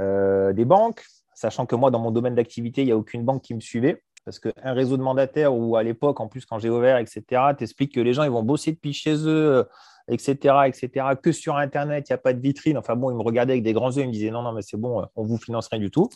[0.00, 3.42] euh, des banques, sachant que moi, dans mon domaine d'activité, il n'y a aucune banque
[3.42, 6.68] qui me suivait parce qu'un réseau de mandataires ou à l'époque, en plus, quand j'ai
[6.68, 7.22] ouvert, etc.,
[7.56, 9.64] t'expliques que les gens, ils vont bosser depuis chez eux,
[10.08, 10.34] etc.,
[10.66, 12.76] etc., que sur Internet, il n'y a pas de vitrine.
[12.76, 14.62] Enfin bon, ils me regardaient avec des grands yeux, ils me disaient non, non, mais
[14.62, 16.10] c'est bon, on ne vous finance rien du tout.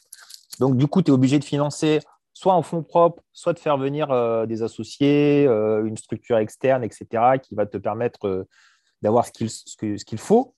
[0.61, 2.01] Donc, du coup, tu es obligé de financer
[2.35, 6.85] soit en fonds propres, soit de faire venir euh, des associés, euh, une structure externe,
[6.85, 7.07] etc.,
[7.42, 8.49] qui va te permettre euh,
[9.03, 10.55] d'avoir ce qu'il faut.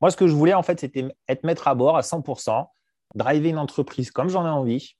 [0.00, 2.66] Moi, ce que je voulais, en fait, c'était être maître à bord à 100%,
[3.14, 4.96] driver une entreprise comme j'en ai envie.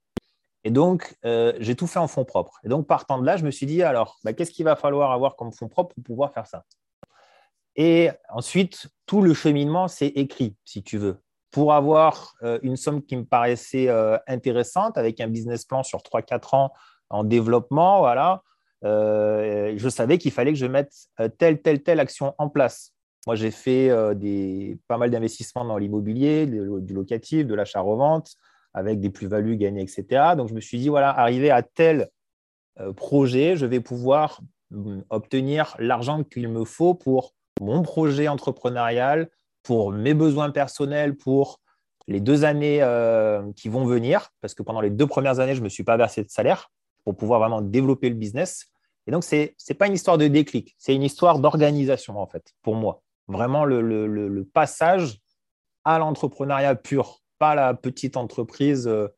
[0.63, 2.61] Et donc, j'ai tout fait en fonds propres.
[2.65, 5.11] Et donc, partant de là, je me suis dit, alors, bah, qu'est-ce qu'il va falloir
[5.11, 6.65] avoir comme fonds propres pour pouvoir faire ça?
[7.77, 13.03] Et ensuite, tout le cheminement, c'est écrit, si tu veux pour avoir euh, une somme
[13.03, 16.73] qui me paraissait euh, intéressante, avec un business plan sur 3-4 ans
[17.09, 18.43] en développement, voilà,
[18.85, 20.93] euh, je savais qu'il fallait que je mette
[21.39, 22.93] telle, telle, telle action en place.
[23.27, 23.91] Moi, j'ai fait
[24.89, 28.37] pas mal d'investissements dans l'immobilier, du locatif, de l'achat-revente,
[28.73, 30.35] avec des plus-values gagnées, etc.
[30.37, 32.09] Donc, je me suis dit, voilà, arrivé à tel
[32.97, 39.29] projet, je vais pouvoir mm, obtenir l'argent qu'il me faut pour mon projet entrepreneurial,
[39.63, 41.61] pour mes besoins personnels, pour
[42.07, 45.61] les deux années euh, qui vont venir, parce que pendant les deux premières années, je
[45.61, 46.71] ne me suis pas versé de salaire
[47.05, 48.67] pour pouvoir vraiment développer le business.
[49.07, 52.53] Et donc, ce n'est pas une histoire de déclic, c'est une histoire d'organisation, en fait,
[52.63, 53.03] pour moi.
[53.29, 55.19] Vraiment, le, passage
[55.85, 59.09] à l'entrepreneuriat pur, pas la petite entreprise euh,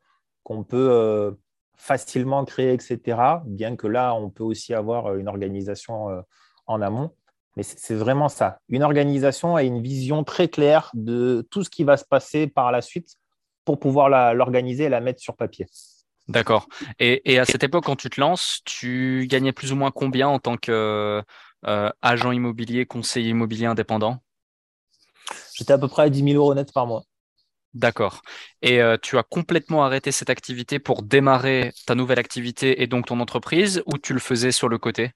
[0.43, 1.31] qu'on peut euh,
[1.75, 3.17] facilement créer, etc.
[3.45, 6.23] Bien que là, on peut aussi avoir une organisation
[6.67, 7.11] en amont.
[7.55, 11.83] Mais c'est vraiment ça, une organisation et une vision très claire de tout ce qui
[11.83, 13.17] va se passer par la suite
[13.63, 15.67] pour pouvoir l'organiser et la mettre sur papier.
[16.27, 16.67] D'accord.
[16.99, 20.39] Et, à cette époque, quand tu te lances, tu gagnais plus ou moins combien en
[20.39, 21.23] tant qu'agent
[21.67, 24.19] euh, immobilier, conseiller immobilier indépendant?
[25.53, 27.03] J'étais à peu près à 10 000 euros net par mois.
[27.73, 28.21] D'accord.
[28.61, 33.07] Et euh, tu as complètement arrêté cette activité pour démarrer ta nouvelle activité et donc
[33.07, 35.11] ton entreprise ou tu le faisais sur le côté?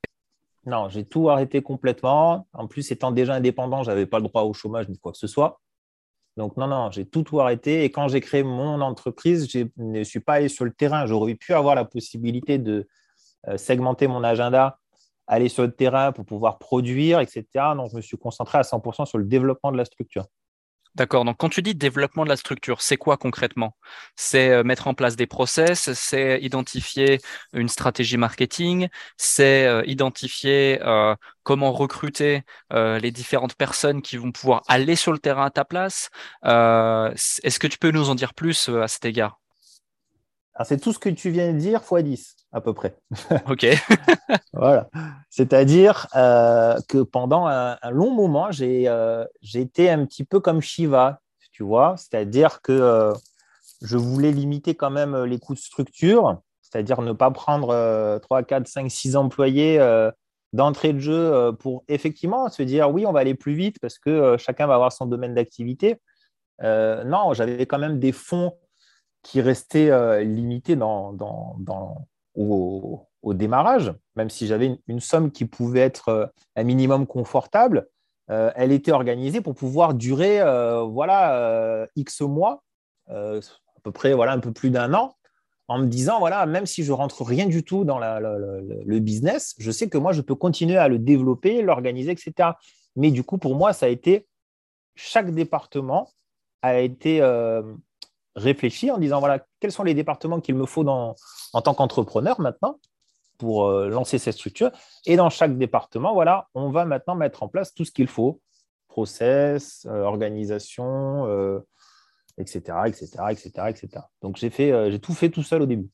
[0.68, 2.46] Non, j'ai tout arrêté complètement.
[2.52, 5.18] En plus, étant déjà indépendant, je n'avais pas le droit au chômage ni quoi que
[5.18, 5.62] ce soit.
[6.36, 7.86] Donc, non, non, j'ai tout, arrêté.
[7.86, 11.06] Et quand j'ai créé mon entreprise, je ne suis pas allé sur le terrain.
[11.06, 12.86] J'aurais pu avoir la possibilité de
[13.48, 14.78] euh, segmenter mon agenda,
[15.26, 17.46] aller sur le terrain pour pouvoir produire, etc.
[17.78, 20.26] Donc, je me suis concentré à 100% sur le développement de la structure.
[20.98, 21.26] D'accord.
[21.26, 23.78] Donc, quand tu dis développement de la structure, c'est quoi concrètement?
[24.16, 27.20] C'est euh, mettre en place des process, c'est identifier
[27.54, 34.64] une stratégie marketing, c'est euh, identifier euh, comment recruter les différentes personnes qui vont pouvoir
[34.68, 36.10] aller sur le terrain à ta place.
[36.44, 39.40] Est-ce que tu peux nous en dire plus à cet égard?
[40.66, 42.98] C'est tout ce que tu viens de dire x 10 à peu près.
[43.50, 43.66] Ok.
[44.54, 44.90] voilà.
[45.30, 51.20] C'est-à-dire euh, que pendant un, long moment, euh, j'ai été un petit peu comme Shiva,
[51.52, 51.96] tu vois.
[51.98, 53.14] C'est-à-dire que euh,
[53.82, 58.68] je voulais limiter quand même les coûts de structure, c'est-à-dire ne pas prendre 3, 4,
[58.68, 59.80] 5, 6 employés
[60.52, 64.36] d'entrée de jeu pour effectivement se dire oui, on va aller plus vite parce que
[64.38, 66.02] chacun va avoir son domaine d'activité.
[66.64, 68.58] non, j'avais quand même des fonds
[69.22, 75.82] qui restaient limités dans, dans, dans au, démarrage, même si j'avais une, somme qui pouvait
[75.82, 77.90] être euh, un minimum confortable,
[78.30, 82.64] euh, elle était organisée pour pouvoir durer euh, voilà, X mois,
[83.10, 83.40] à
[83.84, 85.14] peu près voilà, un peu plus d'un an,
[85.68, 89.72] en me disant, voilà, même si je rentre rien du tout dans le business, je
[89.72, 92.52] sais que moi, je peux continuer à le développer, l'organiser, etc.
[92.96, 94.28] Mais du coup, pour moi, ça a été,
[94.96, 96.10] chaque département
[96.62, 97.22] a été
[98.38, 101.16] réfléchi en disant, voilà, quels sont les départements qu'il me faut dans,
[101.54, 102.80] en tant qu'entrepreneur maintenant
[103.38, 104.72] pour euh, lancer cette structure.
[105.06, 108.42] Et dans chaque département, voilà, on va maintenant mettre en place tout ce qu'il faut,
[108.88, 111.28] process, euh, organisation,
[112.38, 113.90] etc., etc., etc., etc.
[114.22, 115.90] Donc j'ai fait, euh, j'ai tout fait tout seul au début.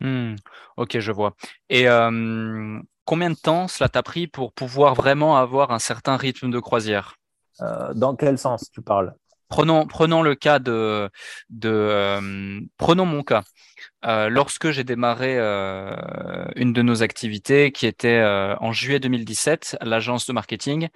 [0.00, 0.34] Hmm.
[0.76, 1.36] ok, je vois.
[1.68, 1.84] Et
[3.04, 7.16] combien de temps cela t'a pris pour pouvoir vraiment avoir un certain rythme de croisière?
[7.94, 9.14] Dans quel sens tu parles?
[9.52, 11.10] Prenons, prenons le cas de,
[11.50, 13.44] de prenons mon cas.
[14.04, 15.94] Euh, lorsque j'ai démarré euh,
[16.56, 20.88] une de nos activités qui était euh, en juillet 2017, l'agence de marketing,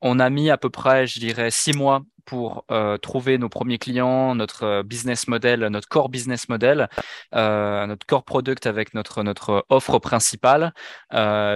[0.00, 2.64] on a mis à peu près, je dirais, six mois pour
[3.02, 6.88] trouver nos premiers clients, notre business model, notre core business model,
[7.32, 10.72] notre core product avec notre, notre offre principale.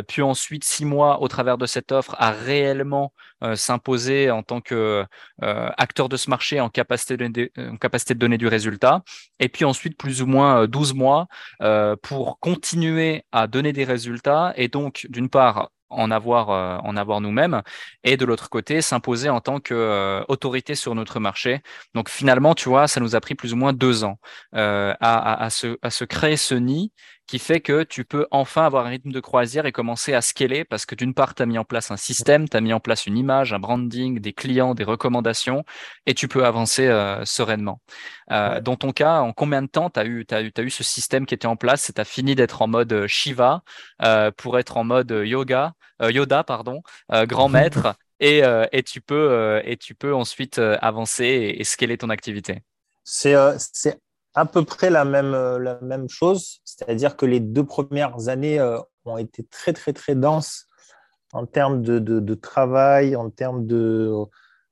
[0.08, 3.14] puis ensuite, six mois au travers de cette offre à réellement
[3.54, 5.06] s'imposer en tant que
[5.40, 9.02] acteur de ce marché en capacité, de, en capacité de donner du résultat.
[9.40, 10.97] Et puis ensuite, plus ou moins 12 mois
[11.62, 16.96] euh, pour continuer à donner des résultats et donc, d'une part, en avoir, euh, en
[16.96, 17.62] avoir nous-mêmes,
[18.04, 21.62] et de l'autre côté, s'imposer en tant qu'autorité euh, sur notre marché.
[21.94, 24.18] Donc finalement, tu vois, ça nous a pris plus ou moins deux ans
[24.52, 26.92] à, se créer ce nid
[27.28, 30.64] qui fait que tu peux enfin avoir un rythme de croisière et commencer à scaler
[30.64, 32.80] parce que d'une part, tu as mis en place un système, tu as mis en
[32.80, 35.62] place une image, un branding, des clients, des recommandations
[36.06, 37.82] et tu peux avancer euh, sereinement.
[38.32, 40.70] Euh, Dans ton cas, en combien de temps tu as eu, as eu, as eu
[40.70, 41.90] ce système qui était en place?
[41.90, 43.62] Et tu as fini d'être en mode euh, Shiva
[44.02, 49.76] euh, pour être en mode yoga, Yoda, pardon, grand maître et, et, tu peux, et
[49.76, 52.62] tu peux ensuite avancer et, et scaler ton activité.
[53.02, 53.34] C'est
[54.34, 58.60] à peu près la même, euh, la même chose, c'est-à-dire que les deux premières années
[58.60, 60.66] euh, ont été très, très, très denses
[61.32, 64.12] en termes de, de, travail, en termes de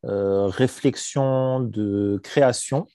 [0.05, 2.87] euh, réflexion, de création.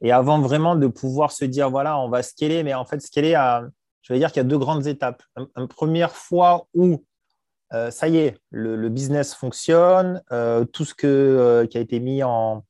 [0.00, 3.34] Et avant vraiment de pouvoir se dire, voilà, on va scaler, mais en fait, scaler,
[3.34, 3.62] à,
[4.02, 5.22] je vais dire qu'il y a deux grandes étapes.
[5.56, 7.04] Une, première fois où
[7.90, 10.20] ça y est, le, business fonctionne,
[10.72, 12.64] tout ce que, qui a été mis en,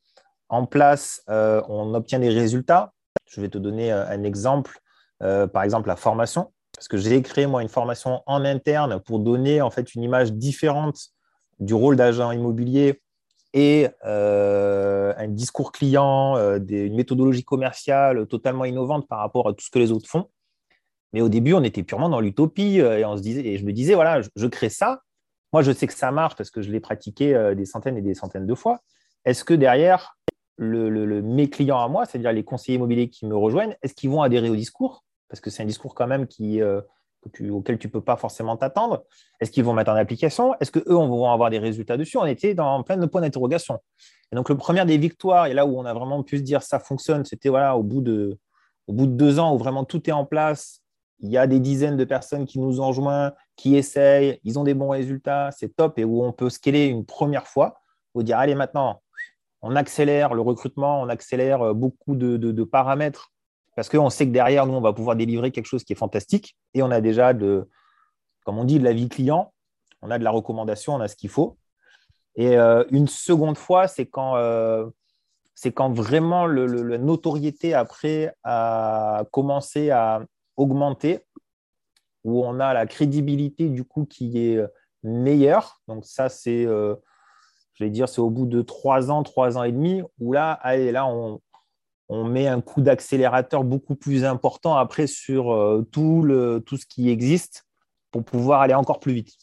[0.49, 2.94] en place, on obtient des résultats.
[3.27, 4.81] Je vais te donner euh, un exemple,
[5.22, 9.18] euh, par exemple la formation, parce que j'ai créé moi une formation en interne pour
[9.18, 11.11] donner en fait une image différente
[11.61, 13.00] du rôle d'agent immobilier
[13.53, 19.70] et euh, un discours client, une méthodologie commerciale totalement innovante par rapport à tout ce
[19.70, 20.29] que les autres font.
[21.12, 23.72] Mais au début, on était purement dans l'utopie et, on se disait, et je me
[23.72, 25.03] disais, voilà, je, crée ça.
[25.53, 28.14] Moi, je sais que ça marche parce que je l'ai pratiqué des centaines et des
[28.14, 28.81] centaines de fois.
[29.24, 30.16] Est-ce que derrière,
[30.57, 34.23] le, mes clients à moi, c'est-à-dire les conseillers immobiliers qui me rejoignent, est-ce qu'ils vont
[34.23, 35.05] adhérer au discours?
[35.29, 36.81] Parce que c'est un discours quand même qui, euh,
[37.51, 39.05] auquel tu ne peux pas forcément t'attendre.
[39.40, 40.55] Est-ce qu'ils vont mettre en application?
[40.61, 42.19] Est-ce qu'eux vont avoir des résultats dessus?
[42.19, 43.79] On était dans plein de points d'interrogation.
[44.33, 46.62] Et donc, le premier des victoires, et là où on a vraiment pu se dire
[46.62, 48.38] ça fonctionne, c'était voilà, au, bout de,
[48.87, 50.81] au bout de deux ans où vraiment tout est en place.
[51.21, 54.64] Il y a des dizaines de personnes qui nous ont rejoints, qui essayent, ils ont
[54.64, 57.81] des bons résultats, c'est top, et où on peut scaler une première fois,
[58.14, 59.01] vous dire allez maintenant,
[59.66, 63.33] on accélère le recrutement, on accélère beaucoup de, paramètres
[63.77, 66.55] parce qu'on sait que derrière, nous, on va pouvoir délivrer quelque chose qui est fantastique
[66.74, 67.68] et on a déjà de,
[68.44, 69.53] comme on dit, de la vie client,
[70.03, 71.57] on a de la recommandation, on a ce qu'il faut.
[72.37, 74.37] Et une seconde fois, c'est quand
[75.74, 80.20] quand vraiment la notoriété après a commencé à
[80.57, 81.20] augmenter,
[82.24, 84.62] où on a la crédibilité du coup qui est
[85.03, 85.81] meilleure.
[85.88, 86.96] Donc ça, c'est, euh,
[87.75, 90.53] je vais dire, c'est au bout de trois ans, trois ans et demi, où là,
[90.53, 91.41] allez, là, on,
[92.11, 97.11] met un coup d'accélérateur beaucoup plus important après sur euh, tout, le, tout ce qui
[97.11, 97.67] existe
[98.13, 99.35] pour pouvoir aller encore plus vite.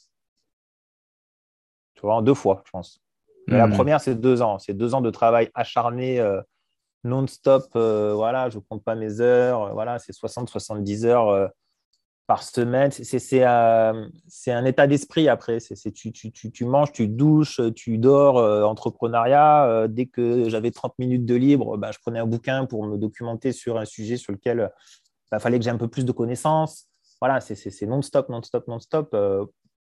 [1.96, 3.02] Tu vois, en deux fois, je pense.
[3.48, 3.74] La hmm.
[3.74, 4.58] première, c'est deux ans.
[4.58, 6.42] C'est deux ans de travail acharné, euh,
[7.04, 7.66] non-stop.
[7.76, 9.74] Euh, voilà, je ne compte pas mes heures.
[9.74, 11.52] Voilà, c'est 60-70 heures
[12.32, 12.92] par semaine.
[12.92, 15.58] C'est un état d'esprit après.
[15.60, 18.38] Tu, manges, tu douches, tu dors,
[18.70, 19.88] entrepreneuriat.
[19.90, 23.52] dès que j'avais 30 minutes de libre, ben, je prenais un bouquin pour me documenter
[23.52, 26.88] sur un sujet sur lequel il ben, fallait que j'ai un peu plus de connaissances.
[27.20, 29.14] Voilà, c'est non-stop, non-stop, non-stop,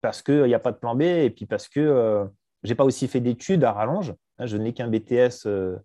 [0.02, 2.28] parce qu'il n'y a pas de plan B et puis parce que
[2.62, 4.12] je n'ai pas aussi fait d'études à rallonge.
[4.38, 5.76] Hein, je n'ai qu'un BTS euh,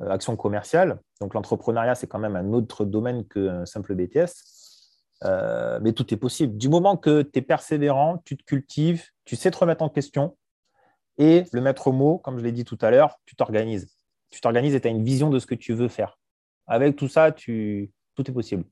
[0.00, 1.00] euh, action commerciale.
[1.22, 4.59] Donc l'entrepreneuriat, c'est quand même un autre domaine qu'un simple BTS.
[5.24, 6.56] Euh, mais tout est possible.
[6.56, 10.36] Du moment que tu es persévérant, tu te cultives, tu sais te remettre en question.
[11.18, 13.94] Et le maître mot, comme je l'ai dit tout à l'heure, tu t'organises.
[14.30, 16.18] Tu t'organises et tu as une vision de ce que tu veux faire.
[16.66, 18.64] Avec tout ça, tout est possible.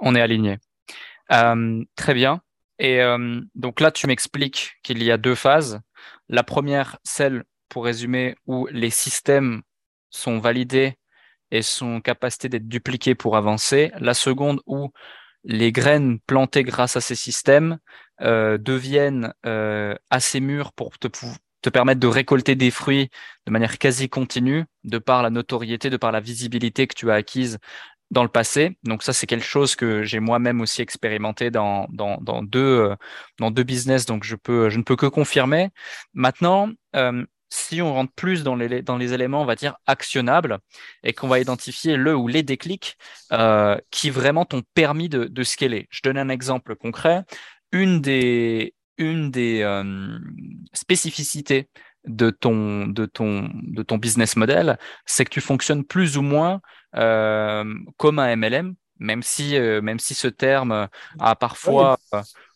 [0.00, 0.58] On est aligné.
[1.28, 2.42] très bien.
[2.80, 5.80] Et euh, donc là, tu m'expliques qu'il y a deux phases.
[6.30, 9.62] La première, celle, pour résumer, où les systèmes
[10.08, 10.96] sont validés
[11.50, 13.92] et sont capacité d'être dupliqués pour avancer.
[13.98, 14.90] La seconde, où
[15.44, 17.78] les graines plantées grâce à ces systèmes
[18.20, 21.08] euh, deviennent euh, assez mûres pour te,
[21.62, 23.10] te permettre de récolter des fruits
[23.46, 27.14] de manière quasi continue, de par la notoriété, de par la visibilité que tu as
[27.14, 27.58] acquise
[28.10, 28.76] dans le passé.
[28.82, 32.96] Donc ça, c'est quelque chose que j'ai moi-même aussi expérimenté dans, dans, dans, deux, euh,
[33.38, 35.70] dans deux business, donc je, peux, je ne peux que confirmer.
[36.12, 36.70] Maintenant,
[37.50, 40.58] si on rentre plus dans les, dans les éléments, on va dire, actionnables,
[41.02, 42.96] et qu'on va identifier le ou les déclics
[43.32, 45.88] euh, qui vraiment t'ont permis de, de scaler.
[45.90, 47.24] Je donne un exemple concret.
[47.72, 50.18] Une des, une des euh,
[50.72, 51.68] spécificités
[52.06, 56.60] de ton, de, ton, de ton business model, c'est que tu fonctionnes plus ou moins
[56.96, 57.64] euh,
[57.98, 61.98] comme un MLM, même si, même si ce terme a parfois,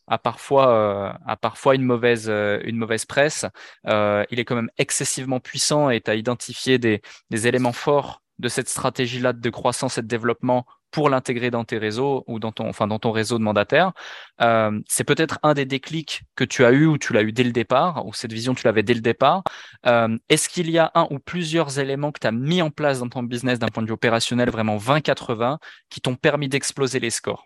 [0.07, 3.47] a parfois, euh, a parfois une, mauvaise, une mauvaise presse,
[3.87, 8.49] il est quand même excessivement puissant et tu as identifié des, des éléments forts de
[8.49, 12.69] cette stratégie-là de croissance et de développement pour l'intégrer dans tes réseaux ou dans ton,
[12.69, 13.93] enfin, dans ton réseau de mandataires.
[14.41, 17.43] Euh, c'est peut-être un des déclics que tu as eu ou tu l'as eu dès
[17.43, 19.43] le départ, ou cette vision, tu l'avais dès le départ.
[19.87, 23.01] Euh, est-ce qu'il y a un ou plusieurs éléments que tu as mis en place
[23.01, 25.59] dans ton business d'un point de vue opérationnel, vraiment 20-80,
[25.91, 27.45] qui t'ont permis d'exploser les scores?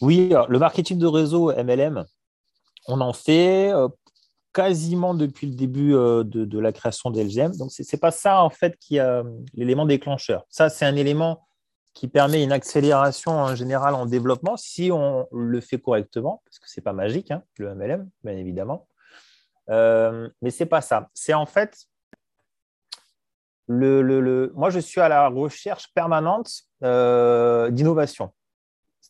[0.00, 2.04] Oui, le marketing de réseau MLM,
[2.88, 3.88] on en fait euh,
[4.52, 7.56] quasiment depuis le début de, la création d'LGM.
[7.56, 9.22] Donc, ce n'est pas ça, en fait, qui a
[9.54, 10.44] l'élément déclencheur.
[10.48, 11.46] Ça, c'est un élément
[11.96, 16.68] qui permet une accélération en général en développement si on le fait correctement, parce que
[16.68, 18.86] ce n'est pas magique, hein, le MLM, bien évidemment.
[19.70, 21.08] Euh, mais ce n'est pas ça.
[21.14, 21.86] C'est en fait,
[23.66, 28.30] le, moi, je suis à la recherche permanente euh, d'innovation.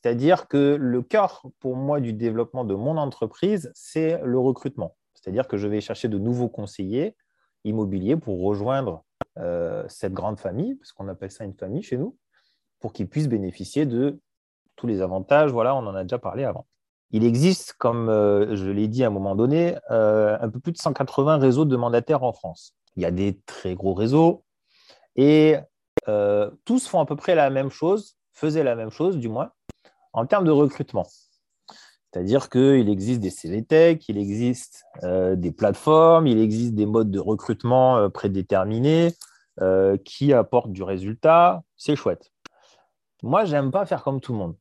[0.02, 4.94] C'est-à-dire que le cœur pour moi du développement de mon entreprise, c'est le recrutement.
[5.14, 7.16] C'est-à-dire que je vais chercher de nouveaux conseillers
[7.64, 9.04] immobiliers pour rejoindre
[9.38, 12.14] euh, cette grande famille, parce qu'on appelle ça une famille chez nous,
[12.78, 14.20] pour qu'ils puissent bénéficier de
[14.76, 15.50] tous les avantages.
[15.50, 16.66] Voilà, on en a déjà parlé avant.
[17.10, 20.72] Il existe, comme euh, je l'ai dit à un moment donné, euh, un peu plus
[20.72, 22.76] de 180 réseaux de mandataires en France.
[22.96, 24.44] Il y a des très gros réseaux
[25.16, 25.56] et
[26.64, 29.50] tous font à peu près la même chose, faisaient la même chose du moins,
[30.16, 31.06] en termes de recrutement.
[32.12, 38.08] C'est-à-dire qu'il existe des CVTech, il existe des plateformes, il existe des modes de recrutement
[38.10, 39.12] prédéterminés
[40.04, 41.62] qui apportent du résultat.
[41.76, 42.32] C'est chouette.
[43.22, 44.56] Moi, j'aime pas faire comme tout le monde.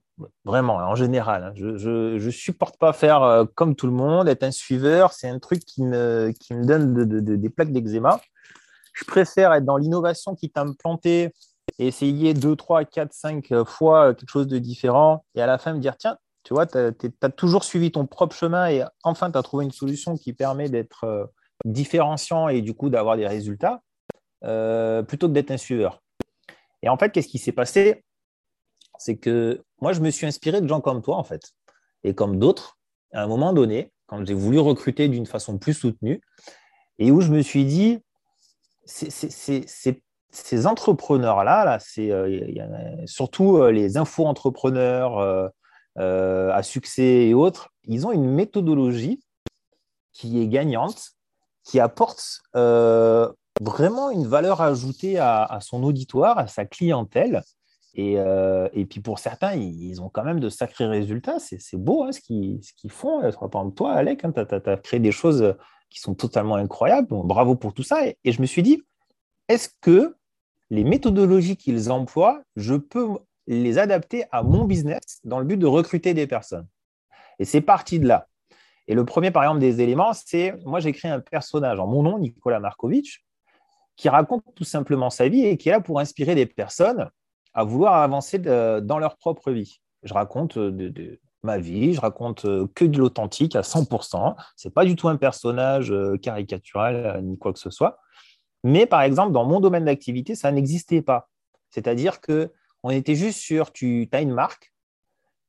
[0.45, 1.43] Vraiment, en général.
[1.43, 1.51] Hein.
[1.55, 5.11] Je ne supporte pas faire euh, comme tout le monde, être un suiveur.
[5.11, 8.21] C'est un truc qui me, me donne des plaques d'eczéma.
[8.93, 11.34] Je préfère être dans l'innovation qui t'a planté
[11.80, 15.80] essayer deux, trois, quatre, cinq fois quelque chose de différent et à la fin me
[15.80, 19.41] dire tiens, tu vois, tu as, toujours suivi ton propre chemin et enfin tu as
[19.41, 21.26] trouvé une solution qui permet d'être euh,
[21.66, 23.82] différenciant et du coup d'avoir des résultats
[24.43, 26.03] euh, plutôt que d'être un suiveur.
[26.84, 28.03] Et en fait, qu'est-ce qui s'est passé?
[28.99, 31.53] C'est que moi, je me suis inspiré de gens comme toi, en fait,
[32.03, 32.78] et comme d'autres,
[33.11, 36.22] à un moment donné, quand j'ai voulu recruter d'une façon plus soutenue,
[36.99, 37.99] et où je me suis dit,
[40.36, 42.11] ces entrepreneurs-là, là, c'est
[43.05, 45.51] surtout les info-entrepreneurs
[45.97, 49.21] à succès et autres, ils ont une méthodologie
[50.11, 51.11] qui est gagnante,
[51.63, 52.41] qui apporte
[53.61, 57.41] vraiment une valeur ajoutée à, son auditoire, à sa clientèle.
[57.93, 58.17] Et,
[58.73, 61.39] et, puis pour certains, ils, ont quand même de sacrés résultats.
[61.39, 63.19] C'est beau hein, ce qu'ils font.
[63.21, 65.55] Par exemple, toi, Alec, hein, tu as, créé des choses
[65.89, 67.07] qui sont totalement incroyables.
[67.09, 68.05] bravo pour tout ça.
[68.07, 68.83] Et, je me suis dit,
[69.47, 70.15] est-ce que
[70.70, 73.07] les méthodologies qu'ils emploient, je peux
[73.47, 76.68] les adapter à mon business dans le but de recruter des personnes
[77.39, 78.28] Et c'est parti de là.
[78.88, 82.03] Et le premier, par exemple, des éléments, c'est moi, j'ai créé un personnage en mon
[82.03, 83.24] nom, Nicolas Markovitch,
[83.95, 87.09] qui raconte tout simplement sa vie et qui est là pour inspirer des personnes
[87.53, 89.80] à vouloir avancer dans leur propre vie.
[90.03, 94.36] Je raconte de, ma vie, je raconte euh, que de l'authentique à 100%.
[94.55, 97.99] Ce n'est pas du tout un personnage euh, caricatural euh, ni quoi que ce soit.
[98.66, 101.30] Mais par exemple, dans mon domaine d'activité, ça n'existait pas.
[101.70, 102.51] C'est-à-dire que
[102.82, 104.74] on était juste sur, tu as une marque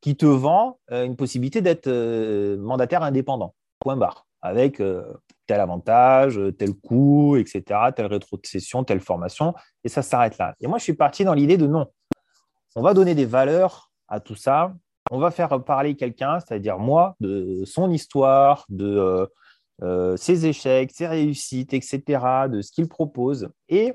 [0.03, 1.89] qui te vend une possibilité d'être
[2.57, 4.83] mandataire indépendant, point barre, avec
[5.47, 7.63] tel avantage, tel coût, etc.,
[7.97, 10.55] telle rétrocession, telle formation, et ça s'arrête là.
[10.61, 11.87] Et moi, je suis parti dans l'idée de non,
[12.75, 14.75] on va donner des valeurs à tout ça,
[15.11, 19.31] on va faire parler quelqu'un, c'est-à-dire moi, de son histoire, de
[19.83, 22.03] euh, euh, ses échecs, ses réussites, etc.,
[22.49, 23.51] de ce qu'il propose.
[23.69, 23.93] Et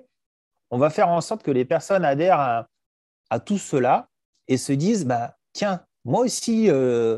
[0.70, 2.68] on va faire en sorte que les personnes adhèrent
[3.30, 4.10] à, tout cela
[4.48, 7.18] et se disent, bah, tiens, moi aussi, euh,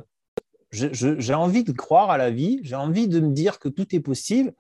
[0.72, 4.00] j'ai envie de croire à la vie, j'ai envie de me dire que tout est
[4.00, 4.54] possible,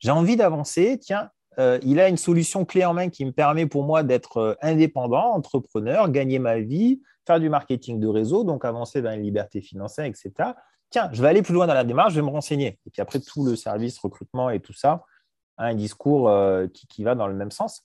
[0.00, 1.30] j'ai envie d'avancer, tiens,
[1.82, 6.08] il a une solution clé en main qui me permet pour moi d'être indépendant, entrepreneur,
[6.08, 10.52] gagner ma vie, faire du marketing de réseau, donc avancer vers une liberté financière, etc.
[10.90, 12.78] Tiens, je vais aller plus loin dans la démarche, je vais me renseigner.
[12.86, 15.04] Et puis après, tout le service, recrutement et tout ça,
[15.56, 17.84] a un discours euh, qui, va dans le même sens.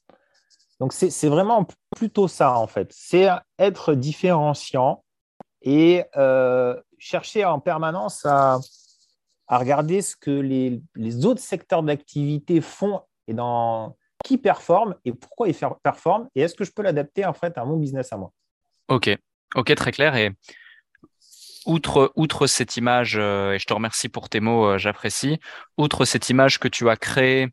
[0.79, 2.91] Donc, c'est vraiment plutôt ça, en fait.
[2.91, 3.27] C'est
[3.59, 5.03] être différenciant
[5.61, 8.59] et euh, chercher en permanence à,
[9.47, 15.47] regarder ce que les, les autres secteurs d'activité font et dans qui performent et pourquoi
[15.47, 18.31] ils performent et est-ce que je peux l'adapter en fait à mon business à moi.
[18.87, 19.15] Ok,
[19.55, 20.15] Ok, très clair.
[20.15, 20.31] Et
[21.65, 25.39] outre, cette image, euh, et je te remercie pour tes mots, euh, j'apprécie,
[25.77, 27.47] outre cette image que tu as créée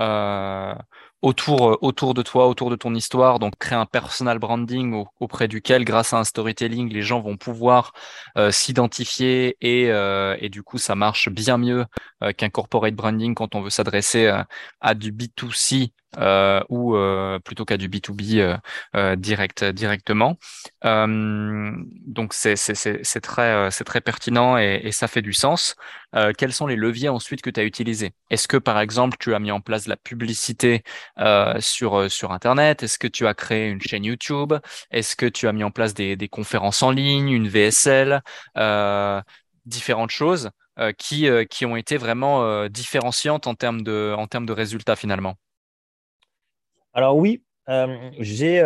[0.00, 0.74] euh,
[1.22, 1.78] autour,
[2.14, 6.18] de toi, autour de ton histoire, donc créer un personal branding auprès duquel, grâce à
[6.18, 7.92] un storytelling, les gens vont pouvoir
[8.50, 11.86] s'identifier et, et du coup, ça marche bien mieux
[12.36, 14.30] qu'un corporate branding quand on veut s'adresser
[14.82, 15.88] à du B2C euh,
[16.68, 18.58] ou euh, plutôt qu'à du B2B
[18.94, 20.36] euh, direct directement.
[20.82, 25.76] donc c'est très très pertinent et, et, ça fait du sens.
[26.38, 28.12] quels sont les leviers ensuite que tu as utilisés?
[28.30, 30.82] Est-ce que par exemple tu as mis en place la publicité
[31.18, 32.82] euh, sur, euh, sur Internet?
[32.82, 34.54] Est-ce que tu as créé une chaîne YouTube?
[34.90, 38.22] Est-ce que tu as mis en place des, des conférences en ligne, une VSL
[38.56, 39.20] euh,
[39.66, 44.46] Différentes choses euh, qui, euh, qui ont été vraiment différenciantes en termes, de, en termes
[44.46, 45.36] de résultats finalement.
[46.94, 47.44] Alors oui,
[48.18, 48.62] j'ai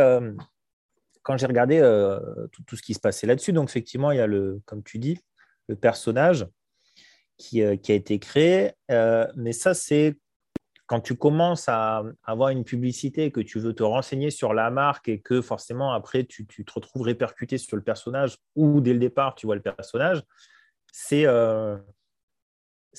[1.22, 1.80] quand j'ai regardé
[2.52, 4.98] tout, tout, ce qui se passait là-dessus, donc effectivement, il y a le, comme tu
[4.98, 5.20] dis,
[5.68, 6.46] le personnage
[7.36, 8.72] qui, a été créé,
[9.36, 10.16] mais ça, c'est
[10.88, 15.08] quand tu commences à avoir une publicité que tu veux te renseigner sur la marque
[15.08, 19.34] et que forcément après tu, te retrouves répercuté sur le personnage ou dès le départ
[19.34, 20.22] tu vois le personnage,
[20.90, 21.76] c'est euh,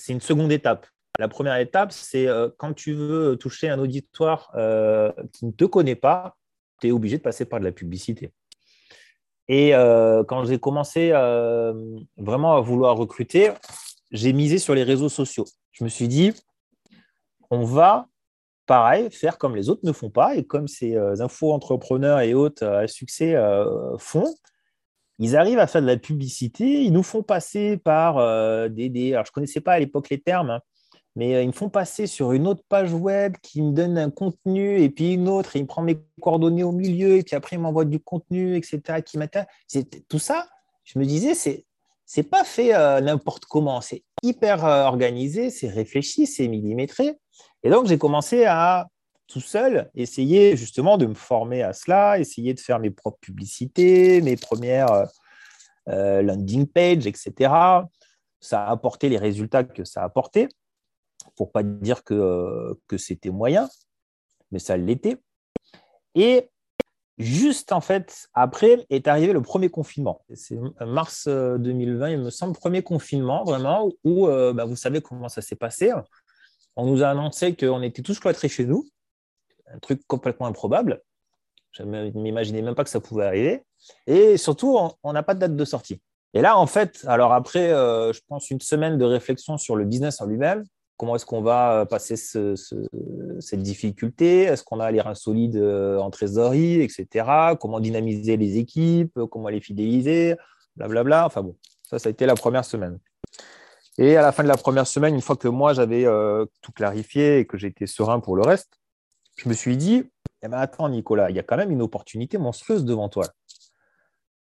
[0.08, 0.86] une seconde étape.
[1.18, 5.66] La première étape, c'est euh, quand tu veux toucher un auditoire euh, qui ne te
[5.66, 6.38] connaît pas,
[6.80, 8.32] tu es obligé de passer par de la publicité.
[9.52, 9.72] Et
[10.28, 11.10] quand j'ai commencé
[12.18, 13.52] vraiment à vouloir recruter,
[14.12, 15.46] j'ai misé sur les réseaux sociaux.
[15.72, 16.34] Je me suis dit,
[17.52, 18.08] on va,
[18.66, 22.64] pareil, faire comme les autres ne font pas et comme ces euh, info-entrepreneurs et autres
[22.64, 24.34] euh, à succès euh, font.
[25.18, 28.16] Ils arrivent à faire de la publicité, ils nous font passer par
[28.70, 30.62] des, Alors, je ne connaissais pas à l'époque les termes, hein,
[31.20, 34.82] mais ils me font passer sur une autre page web qui me donne un contenu
[34.82, 37.58] et puis une autre, et il me prend mes coordonnées au milieu et puis après
[37.58, 39.02] il m'envoie du contenu, etc.
[39.06, 39.20] Qui
[40.08, 40.48] Tout ça,
[40.84, 41.66] je me disais, c'est
[42.06, 47.20] c'est pas fait n'importe comment, c'est hyper organisé, c'est réfléchi, c'est millimétré.
[47.62, 48.88] Et donc, j'ai commencé à
[49.30, 54.22] tout seul essayer justement de me former à cela, essayer de faire mes propres publicités,
[54.22, 55.06] mes premières euh,
[55.90, 57.34] euh, landing pages, etc.
[58.40, 60.50] Ça a apporté les résultats que ça a apporté,
[61.40, 63.68] pour pas dire que, euh, que c'était moyen,
[64.52, 65.18] mais ça l'était.
[66.14, 66.50] Et
[67.18, 70.24] juste en fait, après est arrivé le premier confinement.
[70.36, 75.42] C'est mars 2020, il me semble, premier confinement vraiment, où bah, vous savez comment ça
[75.42, 75.94] s'est passé
[76.80, 78.88] on nous a annoncé qu'on était tous cloîtrés chez nous,
[79.68, 81.02] un truc complètement improbable.
[81.72, 83.64] Je ne m'imaginais même pas que ça pouvait arriver.
[84.08, 86.02] Et surtout, on n'a pas de date de sortie.
[86.34, 89.86] Et là, en fait, alors après, euh, je pense une semaine de réflexion sur le
[89.86, 90.64] business en lui-même,
[91.00, 94.44] comment est-ce qu'on va passer cette difficulté?
[94.44, 97.56] Est-ce qu'on a les reins solides euh, en trésorerie, etc.
[97.60, 99.18] Comment dynamiser les équipes?
[99.32, 100.36] Comment les fidéliser?
[100.76, 101.26] Blablabla.
[101.26, 103.00] Enfin bon, ça, ça a été la première semaine.
[103.98, 106.74] Et à la fin de la première semaine, une fois que moi, j'avais euh, tout
[106.74, 108.78] clarifié et que j'étais serein pour le reste,
[109.38, 110.04] je me suis dit,
[110.42, 113.26] eh ben, attends, Nicolas, il y a quand même une opportunité monstrueuse devant toi.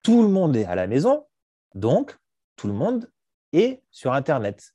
[0.03, 1.27] Tout le monde est à la maison,
[1.75, 2.17] donc
[2.55, 3.11] tout le monde
[3.53, 4.74] est sur Internet.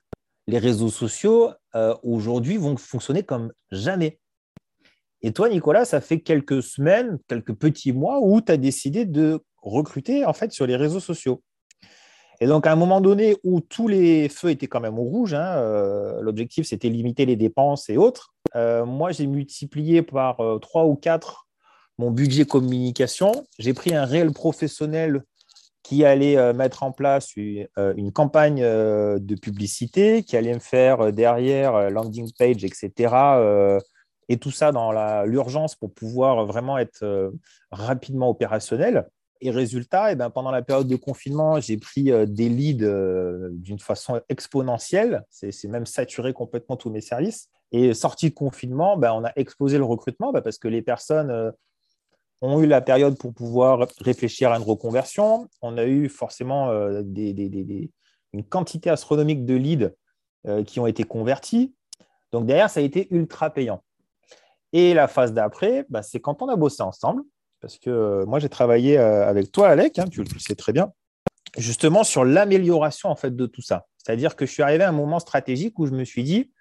[0.49, 4.19] Les réseaux sociaux, euh, aujourd'hui, vont fonctionner comme jamais.
[5.21, 9.41] Et toi, Nicolas, ça fait quelques semaines, quelques petits mois où tu as décidé de
[9.61, 11.43] recruter en fait sur les réseaux sociaux.
[12.41, 15.35] Et donc, à un moment donné où tous les feux étaient quand même au rouge,
[15.35, 20.85] hein, euh, l'objectif c'était limiter les dépenses et autres, euh, moi j'ai multiplié par trois
[20.85, 21.47] ou quatre
[21.99, 23.33] mon budget communication.
[23.59, 25.25] J'ai pris un réel professionnel
[25.89, 30.59] qui allait euh, mettre en place euh, une, campagne euh, de publicité, qui allait me
[30.59, 33.15] faire derrière landing page, etc.
[34.27, 34.91] et tout ça dans
[35.23, 37.33] l'urgence pour pouvoir vraiment être
[37.71, 39.07] rapidement opérationnel.
[39.41, 42.85] Et résultat, eh ben, pendant la période de confinement, j'ai pris des leads
[43.53, 45.23] d'une façon exponentielle.
[45.31, 47.49] C'est même saturé complètement tous mes services.
[47.71, 51.51] Et sorti de confinement, ben, on a explosé le recrutement ben, parce que les personnes
[52.41, 55.49] ont eu la période pour pouvoir réfléchir à une reconversion.
[55.61, 57.03] On a eu forcément euh,
[58.33, 59.91] une quantité astronomique de leads
[60.47, 61.75] euh, qui ont été convertis.
[62.31, 63.83] Donc derrière, ça a été ultra payant.
[64.71, 67.23] Et la phase d'après, bah, c'est quand on a bossé ensemble,
[67.59, 70.93] parce que euh, moi j'ai travaillé avec toi, Alec, hein, tu, le sais très bien,
[71.57, 73.87] justement sur l'amélioration en fait de tout ça.
[73.97, 76.53] C'est-à-dire que je suis arrivé à un moment stratégique où je me suis dit,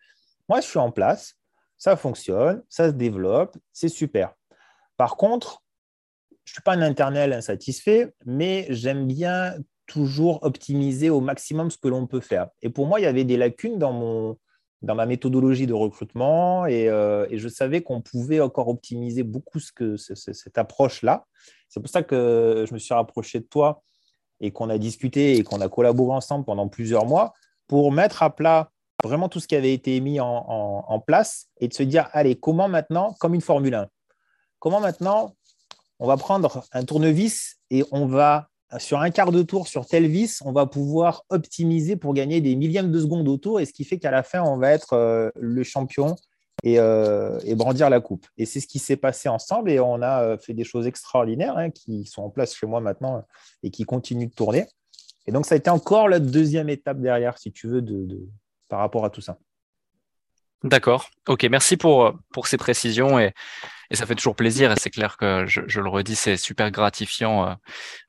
[0.48, 1.34] moi je suis en place,
[1.76, 4.34] ça fonctionne, ça se développe, c'est super.
[4.96, 5.62] Par contre,
[6.48, 9.54] je ne suis pas un internel insatisfait, mais j'aime bien
[9.86, 12.48] toujours optimiser au maximum ce que l'on peut faire.
[12.62, 14.38] Et pour moi, il y avait des lacunes dans, mon,
[14.80, 19.72] dans ma méthodologie de recrutement et, euh, je savais qu'on pouvait encore optimiser beaucoup ce
[19.72, 21.26] que, cette approche-là.
[21.68, 23.82] C'est pour ça que je me suis rapproché de toi
[24.40, 27.34] et qu'on a discuté et qu'on a collaboré ensemble pendant plusieurs mois
[27.66, 28.70] pour mettre à plat
[29.04, 32.36] vraiment tout ce qui avait été mis en, en place et de se dire, allez,
[32.36, 33.86] comment maintenant, comme une Formule 1,
[34.60, 35.34] comment maintenant
[35.98, 40.06] on va prendre un tournevis et on va, sur un quart de tour, sur tel
[40.06, 43.72] vis, on va pouvoir optimiser pour gagner des millièmes de seconde au tour, et ce
[43.72, 46.16] qui fait qu'à la fin, on va être euh, le champion
[46.66, 48.26] euh, et, brandir la coupe.
[48.36, 51.56] Et c'est ce qui s'est passé ensemble, et on a euh, fait des choses extraordinaires
[51.56, 53.24] hein, qui sont en place chez moi maintenant
[53.62, 54.66] et qui continuent de tourner.
[55.26, 58.18] Et donc, ça a été encore la deuxième étape derrière, si tu veux, de,
[58.68, 59.38] par rapport à tout ça.
[60.64, 61.10] D'accord.
[61.28, 63.18] Ok, merci pour, pour ces précisions.
[63.18, 63.32] Et
[63.90, 64.72] et ça fait toujours plaisir.
[64.72, 67.54] Et c'est clair que je, je, le redis, c'est super gratifiant euh,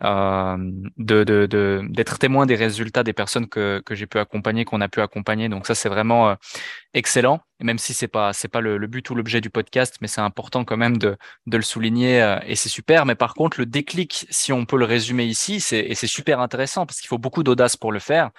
[0.04, 0.58] euh
[0.97, 4.82] de, de, de, d'être témoin des résultats des personnes que, que j'ai pu accompagner, qu'on
[4.82, 5.50] a pu accompagner.
[5.50, 6.36] Donc ça, c'est vraiment euh,
[6.93, 7.41] excellent.
[7.62, 10.66] Même si c'est pas c'est pas le, but ou l'objet du podcast, mais c'est important
[10.66, 13.06] quand même de, de le souligner euh, et c'est super.
[13.06, 16.39] Mais par contre, le déclic, si on peut le résumer ici, c'est et c'est super
[16.39, 18.32] intéressant parce qu'il faut beaucoup d'audace pour le faire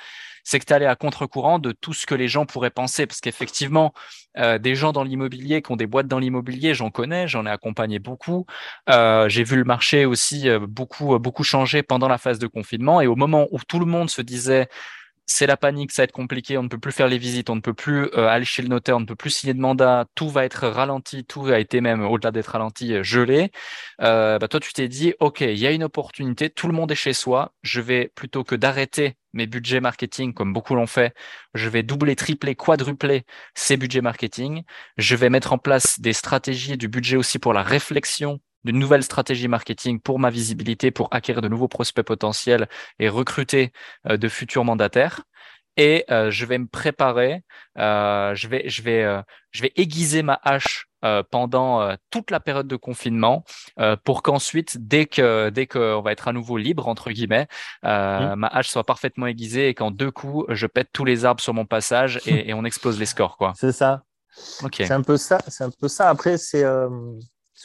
[0.45, 3.07] c'est que tu es allé à contre-courant de tout ce que les gens pourraient penser.
[3.07, 3.93] Parce qu'effectivement,
[4.38, 7.51] euh, des gens dans l'immobilier qui ont des boîtes dans l'immobilier, j'en connais, j'en ai
[7.51, 8.47] accompagné beaucoup.
[8.88, 13.01] Euh, j'ai vu le marché aussi euh, beaucoup, beaucoup changer pendant la phase de confinement.
[13.01, 14.68] Et au moment où tout le monde se disait
[15.30, 17.57] c'est la panique, ça va être compliqué, on ne peut plus faire les visites, on
[17.57, 20.07] ne peut plus euh, aller chez le notaire, on ne peut plus signer de mandat,
[20.14, 23.51] tout va être ralenti, tout a été même, au-delà d'être ralenti, euh, gelé.
[24.03, 26.91] Euh, bah toi, tu t'es dit, OK, il y a une opportunité, tout le monde
[26.91, 31.14] est chez soi, je vais, plutôt que d'arrêter mes budgets marketing, comme beaucoup l'ont fait,
[31.55, 33.24] je vais doubler, tripler, quadrupler
[33.55, 34.62] ces budgets marketing.
[34.97, 39.03] Je vais mettre en place des stratégies, du budget aussi pour la réflexion d'une nouvelle
[39.03, 42.68] stratégie marketing pour ma visibilité, pour acquérir de nouveaux prospects potentiels
[42.99, 43.72] et recruter
[44.09, 45.22] euh, de futurs mandataires.
[45.77, 47.43] Et euh, je vais me préparer,
[47.79, 50.87] euh, je, vais, je, vais, je vais aiguiser ma hache
[51.31, 53.45] pendant toute la période de confinement
[54.05, 57.47] pour qu'ensuite, dès que dès qu'on va être à nouveau libre entre guillemets,
[57.83, 58.35] mmh.
[58.35, 61.55] ma hache soit parfaitement aiguisée et qu'en deux coups, je pète tous les arbres sur
[61.55, 63.55] mon passage et, et on explose les scores quoi.
[63.57, 64.03] C'est ça.
[64.71, 65.39] C'est un peu ça.
[65.49, 66.11] C'est un peu ça.
[66.11, 66.64] Après, c'est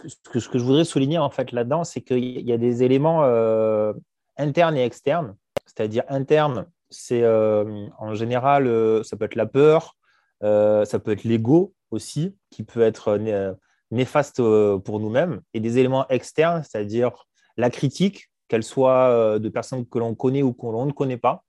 [0.04, 3.94] ce que, je voudrais souligner en fait là-dedans, c'est qu'il y a des éléments euh,
[4.38, 5.36] internes et externes.
[5.66, 9.96] C'est-à-dire interne, c'est euh, en général, euh, ça peut être la peur,
[10.42, 13.18] ça peut être l'ego aussi, qui peut être
[13.90, 17.12] néfaste pour nous-mêmes, et des éléments externes, c'est-à-dire
[17.58, 21.44] la critique, qu'elle soit de personnes que l'on connaît ou que l'on ne connaît pas.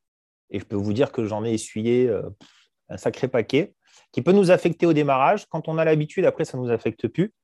[0.51, 2.11] Et je peux vous dire que j'en ai essuyé
[2.89, 3.75] un sacré paquet
[4.13, 5.45] qui peut nous affecter au démarrage.
[5.47, 7.35] Quand on a l'habitude, après, ça ne nous affecte plus,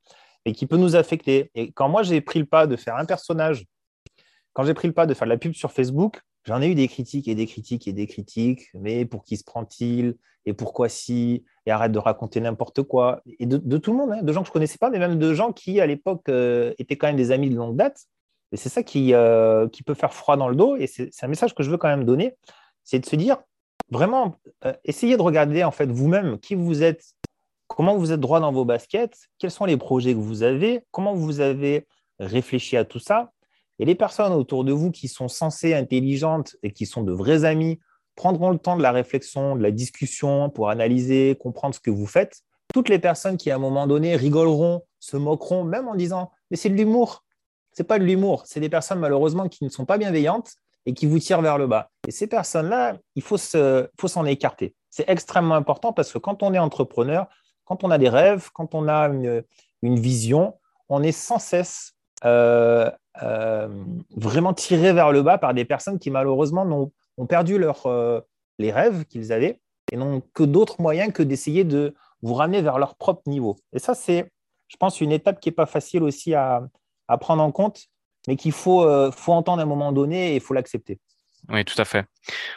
[0.46, 1.50] et qui peut nous affecter.
[1.54, 3.66] Et quand moi, j'ai pris le pas de faire un personnage,
[4.54, 6.74] quand j'ai pris le pas de faire de la pub sur Facebook, j'en ai eu
[6.74, 8.70] des critiques et des critiques et des critiques.
[8.74, 10.16] Mais pour qui se prend-il
[10.46, 11.44] Et pourquoi si?
[11.66, 13.22] Et arrête de raconter n'importe quoi.
[13.38, 15.18] Et de, tout le monde, hein, de gens que je ne connaissais pas, mais même
[15.18, 18.06] de gens qui, à l'époque, euh, étaient quand même des amis de longue date.
[18.52, 20.76] Et c'est ça qui, euh, qui peut faire froid dans le dos.
[20.76, 22.34] Et c'est un message que je veux quand même donner.
[22.84, 23.38] C'est de se dire,
[23.90, 27.04] vraiment, euh, essayez de regarder en fait vous-même qui vous êtes,
[27.68, 31.14] comment vous êtes droit dans vos baskets, quels sont les projets que vous avez, comment
[31.14, 31.86] vous avez
[32.18, 33.32] réfléchi à tout ça?
[33.82, 37.42] Et les personnes autour de vous qui sont censées intelligentes et qui sont de vrais
[37.42, 37.80] amis
[38.14, 42.06] prendront le temps de la réflexion, de la discussion pour analyser, comprendre ce que vous
[42.06, 42.42] faites.
[42.72, 46.56] Toutes les personnes qui, à un moment donné, rigoleront, se moqueront, même en disant Mais
[46.56, 47.24] c'est de l'humour.
[47.76, 48.44] Ce n'est pas de l'humour.
[48.46, 50.52] C'est des personnes, malheureusement, qui ne sont pas bienveillantes
[50.86, 51.90] et qui vous tirent vers le bas.
[52.06, 54.76] Et ces personnes-là, il faut s'en écarter.
[54.90, 57.26] C'est extrêmement important parce que quand on est entrepreneur,
[57.64, 59.42] quand on a des rêves, quand on a une,
[59.82, 60.54] vision,
[60.88, 62.88] on est sans cesse euh,
[63.20, 68.20] vraiment tiré vers le bas par des personnes qui malheureusement ont, perdu leur, euh,
[68.58, 69.60] les rêves qu'ils avaient
[69.90, 73.56] et n'ont que d'autres moyens que d'essayer de vous ramener vers leur propre niveau.
[73.72, 74.30] Et ça, c'est,
[74.68, 76.62] je pense, une étape qui n'est pas facile aussi à,
[77.08, 77.86] à, prendre en compte,
[78.28, 80.98] mais qu'il faut, faut entendre à un moment donné et il faut l'accepter.
[81.48, 82.06] Oui, tout à fait.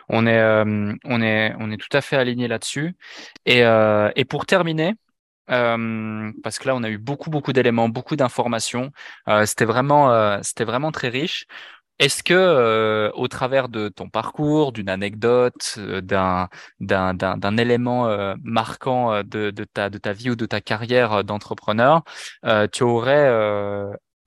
[0.08, 0.64] On est,
[1.04, 2.96] on est, on est tout à fait aligné là-dessus.
[3.48, 4.94] Et, et pour terminer,
[5.50, 8.92] euh, parce que là, on a eu beaucoup, beaucoup d'éléments, beaucoup d'informations.
[9.28, 11.46] Euh, c'était vraiment, euh, c'était vraiment très riche.
[12.00, 16.50] Est-ce que, au travers de ton parcours, d'une anecdote, d'un,
[16.82, 22.04] d'un, d'un, élément marquant ta, de ta vie ou de ta carrière d'entrepreneur,
[22.74, 23.30] tu aurais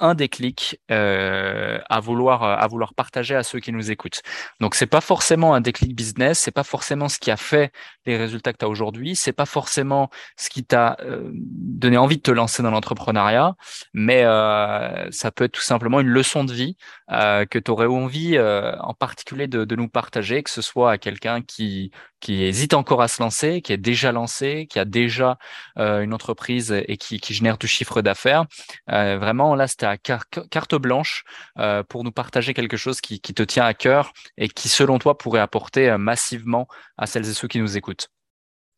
[0.01, 4.23] un déclic euh, à vouloir à vouloir partager à ceux qui nous écoutent.
[4.61, 7.73] Donc c'est pas forcément un déclic business, c'est pas forcément ce qui a fait
[8.07, 12.17] les résultats que tu as aujourd'hui, c'est pas forcément ce qui t'a euh, donné envie
[12.17, 13.55] de te lancer dans l'entrepreneuriat,
[13.93, 16.77] mais euh, ça peut être tout simplement une leçon de vie
[17.11, 20.99] euh, que tu aurais envie euh, en particulier de, nous partager, que ce soit à
[20.99, 25.39] quelqu'un qui qui hésite encore à se lancer, qui est déjà lancé, qui a déjà
[25.79, 28.47] euh, une entreprise et qui, génère du chiffre d'affaires.
[28.91, 31.25] Euh, vraiment, là, c'était à carte blanche
[31.59, 34.99] euh, pour nous partager quelque chose qui, qui, te tient à cœur et qui, selon
[34.99, 36.67] toi, pourrait apporter massivement
[36.97, 38.09] à celles et ceux qui nous écoutent.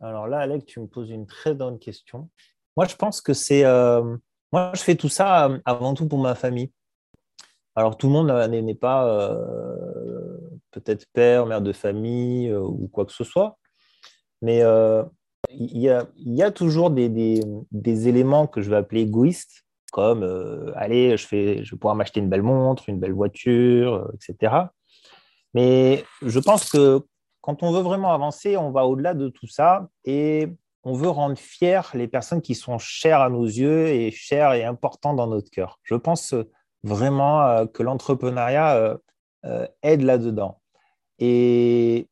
[0.00, 2.28] Alors là, Alec, tu me poses une très bonne question.
[2.76, 3.64] Moi, je pense que c'est...
[4.52, 6.72] Moi, je fais tout ça avant tout pour ma famille.
[7.76, 9.32] Alors, tout le monde n'est pas
[10.70, 13.58] peut-être père, mère de famille euh, ou quoi que ce soit.
[14.42, 15.02] Mais euh,
[15.50, 17.08] il y, a, toujours des,
[18.08, 22.42] éléments que je vais appeler égoïstes, comme euh, allez, je, vais pouvoir m'acheter une belle
[22.42, 24.54] montre, une belle voiture, etc.
[25.52, 27.02] Mais je pense que
[27.40, 30.48] quand on veut vraiment avancer, on va au-delà de tout ça et
[30.84, 34.64] on veut rendre fiers les personnes qui sont chères à nos yeux et chères et
[34.64, 35.80] importantes dans notre cœur.
[35.82, 36.34] Je pense
[36.84, 38.98] vraiment que l'entrepreneuriat
[39.82, 40.59] aide là-dedans.
[41.20, 42.08] Et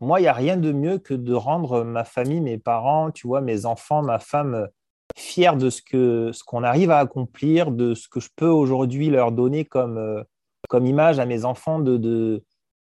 [0.00, 3.26] moi, il n'y a rien de mieux que de rendre ma famille, mes parents, tu
[3.26, 4.68] vois, mes enfants, ma femme
[5.16, 9.10] fiers de ce que ce qu'on arrive à accomplir, de ce que je peux aujourd'hui
[9.10, 10.22] leur donner comme, euh,
[10.68, 12.42] comme image à mes enfants de, de,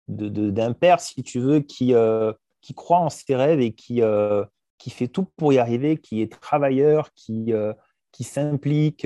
[0.07, 4.43] d'un père, si tu veux, qui, euh, qui croit en ses rêves et qui, euh,
[4.77, 7.53] qui fait tout pour y arriver, qui est travailleur, qui,
[8.11, 9.05] qui s'implique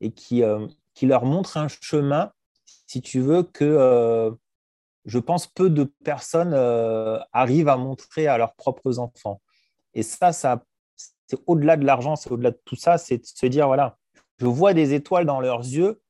[0.00, 0.42] et qui,
[0.94, 2.32] qui leur montre un chemin,
[2.86, 4.34] si tu veux, que
[5.06, 9.40] je pense peu de personnes euh, arrivent à montrer à leurs propres enfants.
[9.94, 10.62] Et ça, ça
[11.28, 13.96] c'est au-delà de l'argent, c'est au-delà de tout ça, c'est de se dire, voilà,
[14.38, 16.00] je vois des étoiles dans leurs yeux.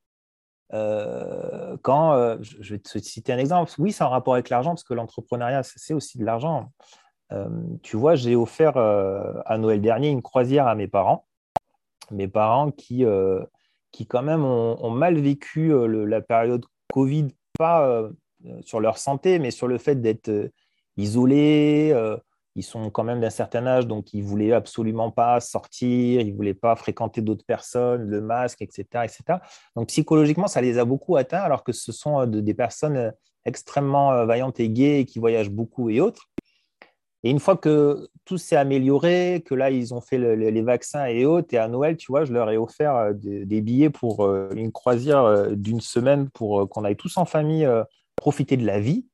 [0.72, 4.70] Euh, quand, euh, je vais te citer un exemple, oui, c'est en rapport avec l'argent,
[4.70, 6.72] parce que l'entrepreneuriat, c'est aussi de l'argent.
[7.82, 11.26] tu vois, j'ai offert à Noël dernier une croisière à mes parents,
[12.10, 13.04] mes parents qui,
[13.90, 17.28] qui quand même ont, mal vécu la période Covid,
[17.58, 18.10] pas
[18.64, 20.52] sur leur santé, mais sur le fait d'être euh,
[20.96, 21.90] isolés.
[21.92, 22.16] Euh,
[22.58, 26.30] ils sont quand même d'un certain âge, donc ils ne voulaient absolument pas sortir, ils
[26.30, 29.40] ne voulaient pas fréquenter d'autres personnes, le masque, etc., etc.
[29.74, 33.12] Donc psychologiquement, ça les a beaucoup atteints, alors que ce sont des personnes
[33.44, 36.30] extrêmement vaillantes et gaies qui voyagent beaucoup et autres.
[37.24, 41.26] Et une fois que tout s'est amélioré, que là, ils ont fait les vaccins et
[41.26, 45.50] autres, et à Noël, tu vois, je leur ai offert des, billets pour une croisière
[45.54, 47.68] d'une semaine pour qu'on aille tous en famille
[48.16, 49.06] profiter de la vie,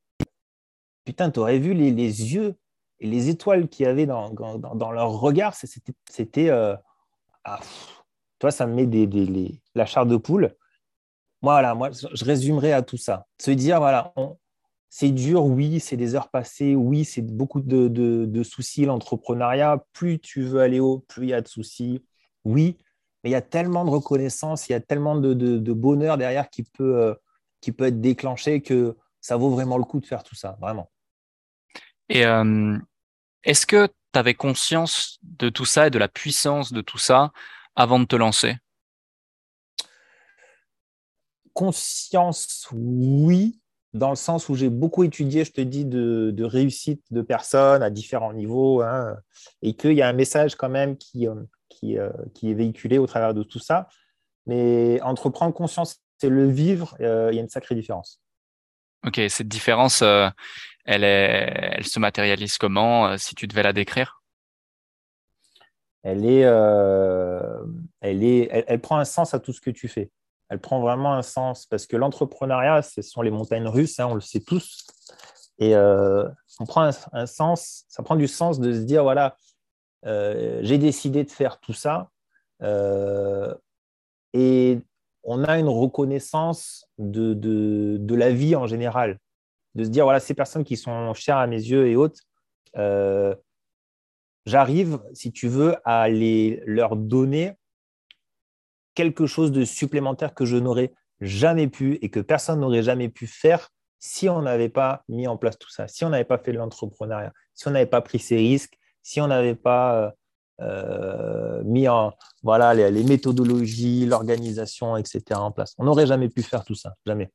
[1.05, 2.55] putain, tu aurais vu les, yeux
[3.01, 5.55] et les étoiles qu'il y avait dans, dans, leur regard.
[5.55, 6.49] C'était.
[6.49, 6.77] Euh,
[7.45, 7.61] ah,
[8.39, 10.55] toi, ça me met des, la chair de poule.
[11.43, 13.27] Voilà, moi, je résumerai à tout ça.
[13.41, 14.13] Se dire, voilà,
[14.89, 19.85] c'est dur, oui, c'est des heures passées, oui, c'est beaucoup de, soucis, l'entrepreneuriat.
[19.93, 22.05] Plus tu veux aller haut, plus il y a de soucis,
[22.45, 22.77] oui,
[23.23, 26.63] mais il y a tellement de reconnaissance, il y a tellement de, bonheur derrière qui
[26.63, 27.15] peut, euh,
[27.63, 30.91] qui peut être déclenché que ça vaut vraiment le coup de faire tout ça, vraiment.
[32.11, 32.77] Et euh,
[33.45, 37.33] est-ce que tu avais conscience de tout ça et de la puissance de tout ça
[37.75, 38.57] avant de te lancer?
[41.55, 43.61] Conscience, oui,
[43.95, 47.91] dans le sens où j'ai beaucoup étudié, je te dis, de, réussite de personnes à
[47.91, 49.17] différents niveaux, hein,
[49.63, 51.35] et qu'il y a un message quand même qui, euh,
[51.85, 53.89] euh, qui, est véhiculé au travers de tout ça.
[54.47, 58.21] Mais entre prendre conscience et le vivre, euh, il y a une sacrée différence.
[59.07, 64.23] Ok, cette différence, elle, est, elle se matérialise comment, si tu devais la décrire?
[66.05, 66.43] Elle, est,
[68.01, 70.11] elle, est, elle prend un sens à tout ce que tu fais
[70.53, 74.15] elle prend vraiment un sens parce que l'entrepreneuriat, ce sont les montagnes russes, hein, on
[74.15, 74.87] le sait tous.
[75.59, 76.29] Et euh,
[76.61, 79.39] on prend un, sens, ça prend du sens de se dire voilà,
[80.05, 82.11] euh, j'ai décidé de faire tout ça.
[82.63, 83.55] Euh,
[84.35, 84.79] et
[85.25, 89.19] on a une reconnaissance de, de, la vie en général,
[89.75, 92.21] de se dire voilà, ces personnes qui sont chères à mes yeux et autres,
[94.47, 97.55] j'arrive, si tu veux, à les, leur donner
[98.95, 103.27] quelque chose de supplémentaire que je n'aurais jamais pu et que personne n'aurait jamais pu
[103.27, 106.53] faire si on n'avait pas mis en place tout ça, si on n'avait pas fait
[106.53, 110.13] de l'entrepreneuriat, si on n'avait pas pris ces risques, si on n'avait pas
[110.63, 115.23] euh, euh, mis en voilà les, méthodologies, l'organisation, etc.
[115.33, 115.75] en place.
[115.79, 117.31] On n'aurait jamais pu faire tout ça, jamais.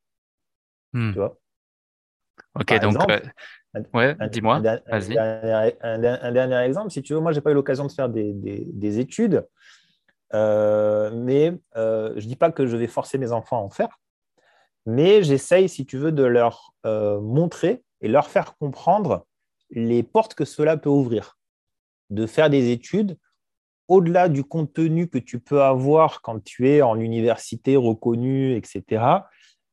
[0.93, 1.11] Hmm.
[1.11, 1.38] Tu vois?
[2.59, 2.95] Ok, donc
[3.93, 4.55] ouais, dis-moi.
[4.57, 8.99] Un, dernier exemple, si tu veux, moi j'ai pas eu l'occasion de faire des, des
[8.99, 9.45] études.
[10.34, 13.69] Euh, mais euh, je ne dis pas que je vais forcer mes enfants à en
[13.69, 13.99] faire,
[14.86, 19.25] mais j'essaye, si tu veux, de leur euh, montrer et leur faire comprendre
[19.69, 21.38] les portes que cela peut ouvrir.
[22.10, 23.18] De faire des études
[23.88, 29.03] au-delà du contenu que tu peux avoir quand tu es en université reconnue, etc.,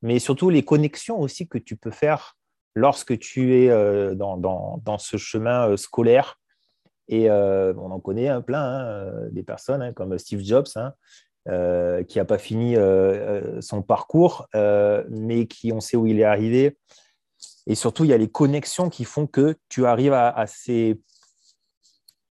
[0.03, 2.37] mais surtout les connexions aussi que tu peux faire
[2.75, 3.69] lorsque tu es
[4.15, 6.39] dans, dans, dans ce chemin scolaire
[7.09, 10.67] et euh, on en connaît un plein, hein, euh, des personnes hein, comme Steve Jobs,
[10.77, 10.95] hein,
[11.49, 12.77] euh, qui n'a pas fini
[13.61, 16.79] son parcours, mais qui on sait où il est arrivé.
[17.67, 21.01] Et surtout, il y a les connexions qui font que tu arrives à, ces,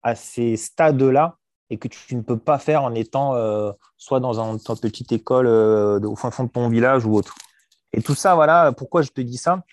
[0.03, 1.37] à ces stades-là
[1.69, 3.35] et que tu ne peux pas faire en étant
[3.97, 7.35] soit dans une petite école au fin fond de ton village ou autre.
[7.93, 9.63] Et tout ça, voilà, pourquoi je te dis ça?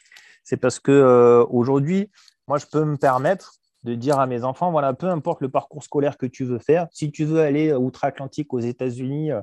[0.44, 2.10] C'est parce que aujourd'hui,
[2.46, 5.82] moi, je peux me permettre de dire à mes enfants, voilà, peu importe le parcours
[5.82, 9.40] scolaire que tu veux faire, si tu veux aller outre-Atlantique aux États-Unis, euh,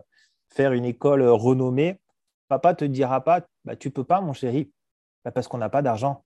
[0.49, 1.99] faire une école euh, renommée,
[2.47, 4.71] papa te dira pas, bah, tu peux pas, mon chéri,
[5.25, 6.23] bah, parce qu'on n'a pas d'argent.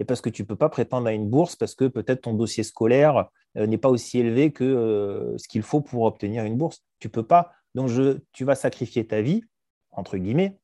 [0.00, 2.34] Et parce que tu ne peux pas prétendre à une bourse, parce que peut-être ton
[2.34, 6.82] dossier scolaire euh, n'est pas aussi élevé que ce qu'il faut pour obtenir une bourse.
[6.98, 7.52] Tu ne peux pas.
[7.74, 9.44] Donc, je, tu vas sacrifier ta vie,
[9.92, 10.58] entre guillemets,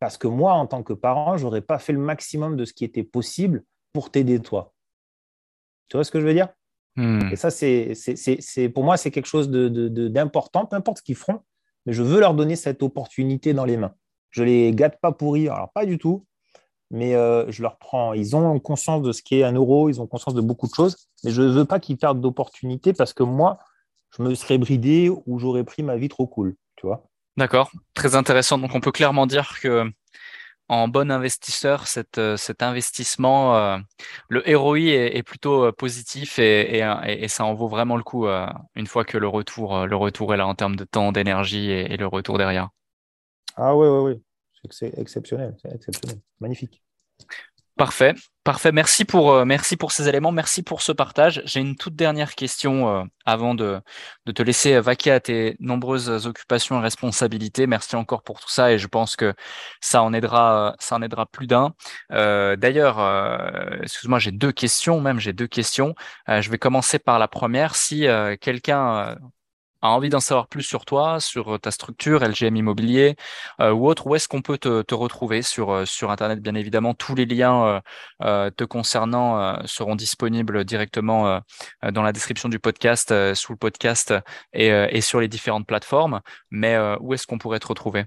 [0.00, 2.72] parce que moi, en tant que parent, je n'aurais pas fait le maximum de ce
[2.72, 3.62] qui était possible
[3.92, 4.72] pour t'aider toi.
[5.88, 6.48] Tu vois ce que je veux dire?
[6.96, 7.28] Hmm.
[7.30, 7.94] Et ça, c'est,
[8.74, 11.40] pour moi, c'est quelque chose d'important, peu importe ce qu'ils feront,
[11.86, 13.94] mais je veux leur donner cette opportunité dans les mains.
[14.30, 16.24] Je les gâte pas pourris, alors pas du tout,
[16.92, 18.12] mais euh, je leur prends.
[18.12, 21.08] Ils ont conscience de ce qu'est un euro, ils ont conscience de beaucoup de choses,
[21.24, 23.58] mais je ne veux pas qu'ils perdent d'opportunités parce que moi,
[24.16, 27.08] je me serais bridé ou j'aurais pris ma vie trop cool, tu vois.
[27.38, 28.58] D'accord, très intéressant.
[28.58, 29.90] Donc on peut clairement dire que
[30.68, 31.84] en bon investisseur,
[32.18, 33.78] euh, cet investissement, euh,
[34.28, 36.82] le ROI est, plutôt positif et,
[37.28, 38.26] ça en vaut vraiment le coup
[38.74, 41.96] une fois que le retour, le retour est là en termes de temps, d'énergie et,
[41.96, 42.68] le retour derrière.
[43.56, 44.22] Ah oui, oui, oui.
[44.70, 46.18] C'est exceptionnel, c'est exceptionnel.
[46.40, 46.82] Magnifique.
[47.76, 48.70] Parfait, parfait.
[48.70, 51.42] Merci pour, euh, merci pour ces éléments, merci pour ce partage.
[51.46, 53.80] J'ai une toute dernière question euh, avant de,
[54.32, 57.66] te laisser vaquer à tes nombreuses occupations et responsabilités.
[57.66, 59.32] Merci encore pour tout ça et je pense que
[59.80, 61.74] ça en aidera, ça en aidera plus d'un.
[62.12, 65.94] Euh, D'ailleurs, euh, excuse-moi, j'ai deux questions, même j'ai deux questions.
[66.28, 67.74] je vais commencer par la première.
[67.74, 68.06] Si
[68.40, 69.16] quelqu'un
[69.82, 73.16] a envie d'en savoir plus sur toi, sur euh, ta structure, LGM Immobilier
[73.60, 76.40] euh, ou autre, où est-ce qu'on peut te, retrouver sur, euh, sur Internet?
[76.40, 77.80] Bien évidemment, tous les liens
[78.20, 81.40] te concernant seront disponibles directement
[81.82, 84.14] dans la description du podcast, sous le podcast
[84.52, 86.20] et, sur les différentes plateformes.
[86.50, 88.04] Mais où est-ce qu'on pourrait te retrouver?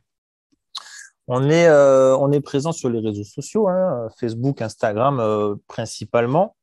[1.27, 6.55] On est, on est présent sur les réseaux sociaux, hein, Facebook, Instagram principalement.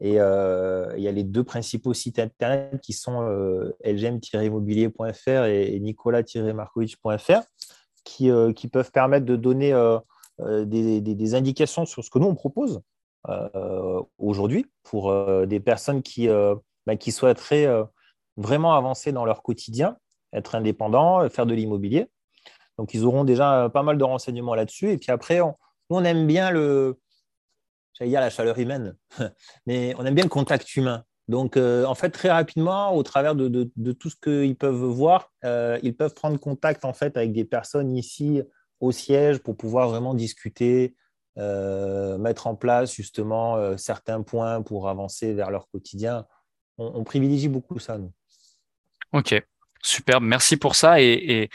[0.00, 5.78] Et euh, il y a les deux principaux sites internet qui sont euh, lgm-immobilier.fr et,
[5.80, 7.40] nicolas-markovic.fr
[8.04, 9.72] qui, euh, qui, peuvent permettre de donner
[10.38, 12.80] des, indications sur ce que nous, on propose
[14.18, 15.12] aujourd'hui pour
[15.46, 16.28] des personnes qui,
[16.86, 17.68] bah, qui souhaiteraient
[18.36, 19.98] vraiment avancer dans leur quotidien,
[20.32, 22.06] être indépendants, faire de l'immobilier.
[22.78, 24.92] Donc, ils auront déjà pas mal de renseignements là-dessus.
[24.92, 25.56] Et puis après, on,
[25.90, 26.98] on aime bien le,
[27.98, 28.96] j'allais dire la chaleur humaine,
[29.66, 31.04] mais on aime bien le contact humain.
[31.28, 35.78] Donc, euh, en fait, très rapidement, au travers de, tout ce qu'ils peuvent voir, euh,
[35.82, 38.42] ils peuvent prendre contact en fait avec des personnes ici
[38.80, 40.94] au siège pour pouvoir vraiment discuter,
[41.36, 46.26] euh, mettre en place justement certains points pour avancer vers leur quotidien.
[46.78, 48.12] On, privilégie beaucoup ça, nous.
[49.12, 49.34] Ok,
[49.82, 50.20] super.
[50.20, 51.00] Merci pour ça.
[51.00, 51.50] et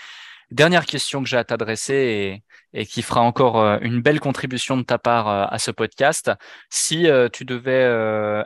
[0.53, 2.43] Dernière question que j'ai à t'adresser
[2.73, 6.31] et, qui fera encore euh, une belle contribution de ta part euh, à ce podcast.
[6.69, 7.83] Si euh, tu devais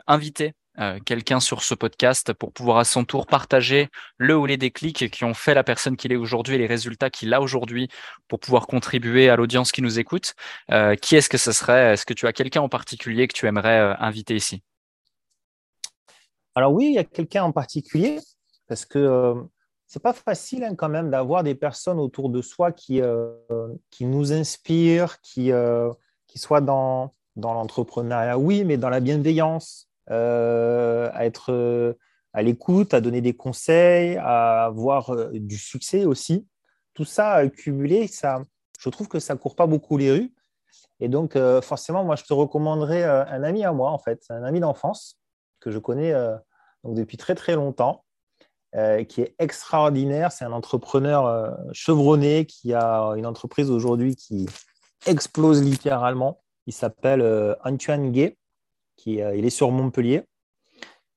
[0.06, 0.54] inviter
[1.04, 5.24] quelqu'un sur ce podcast pour pouvoir à son tour partager le ou les déclics qui
[5.24, 7.88] ont fait la personne qu'il est aujourd'hui et les résultats qu'il a aujourd'hui
[8.28, 10.34] pour pouvoir contribuer à l'audience qui nous écoute,
[11.02, 11.94] qui est-ce que ce serait?
[11.94, 14.62] Est-ce que tu as quelqu'un en particulier que tu aimerais inviter ici?
[16.54, 18.20] Alors oui, il y a quelqu'un en particulier
[18.68, 19.34] parce que
[19.88, 23.32] c'est pas facile hein, quand même d'avoir des personnes autour de soi qui, euh,
[23.90, 25.90] qui nous inspirent, qui, euh,
[26.26, 31.96] qui soient dans, dans l'entrepreneuriat, oui, mais dans la bienveillance, euh, à être
[32.34, 36.46] à l'écoute, à donner des conseils, à avoir du succès aussi.
[36.92, 38.42] Tout ça cumulé, ça,
[38.78, 40.34] je trouve que ça court pas beaucoup les rues.
[41.00, 44.60] Et donc, forcément, moi, je te recommanderais un ami à moi, en fait, un ami
[44.60, 45.18] d'enfance
[45.60, 46.12] que je connais
[46.84, 48.04] donc depuis très, très longtemps
[48.74, 50.30] euh, qui est extraordinaire.
[50.30, 54.46] C'est un entrepreneur euh, chevronné qui a une entreprise aujourd'hui qui
[55.06, 56.42] explose littéralement.
[56.66, 58.36] Il s'appelle euh, Antoine Gay,
[58.96, 60.24] qui, il est sur Montpellier.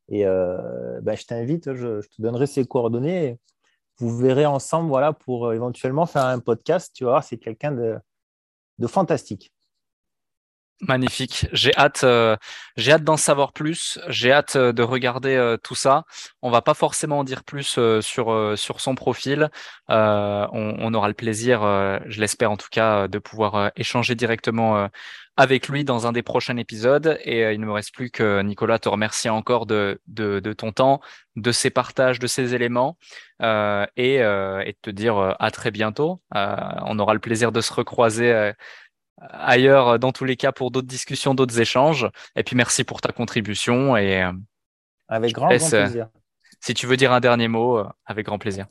[0.07, 3.39] Et bah, je t'invite, je, te donnerai ses coordonnées.
[3.97, 6.91] Vous verrez ensemble voilà, pour éventuellement faire un podcast.
[6.93, 9.53] Tu vas voir, c'est quelqu'un de fantastique.
[10.81, 11.45] Magnifique.
[11.53, 12.35] J'ai hâte, euh,
[12.87, 13.99] hâte d'en savoir plus.
[14.07, 16.05] J'ai hâte euh, de regarder euh, tout ça.
[16.41, 19.49] On va pas forcément en dire plus sur sur son profil.
[19.89, 21.61] On, aura le plaisir,
[22.07, 24.89] je l'espère en tout cas, de pouvoir échanger directement
[25.37, 27.19] avec lui dans un des prochains épisodes.
[27.23, 30.99] Et il ne me reste plus que Nicolas te remercier encore de, de, ton temps,
[31.35, 32.97] de ses partages, de ces éléments,
[33.41, 36.21] et, et de te dire à très bientôt.
[36.33, 38.53] on aura le plaisir de se recroiser
[39.29, 42.09] ailleurs euh, dans tous les cas pour d'autres discussions, d'autres échanges.
[42.35, 44.31] Et puis merci pour ta contribution et euh,
[45.07, 46.09] avec grand, grand, euh, plaisir.
[46.59, 48.67] Si tu veux dire un dernier mot, avec grand plaisir.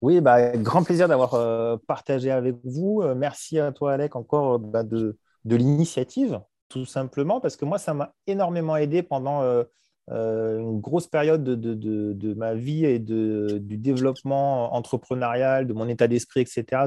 [0.00, 3.04] Oui, bah, grand plaisir d'avoir partagé avec vous.
[3.14, 7.94] merci à toi, Alec, encore bah, de, de l'initiative, tout simplement, parce que moi, ça
[7.94, 9.42] m'a énormément aidé pendant
[10.08, 15.88] une grosse période de, de, de, ma vie et de, du développement entrepreneurial, de mon
[15.88, 16.86] état d'esprit, etc.,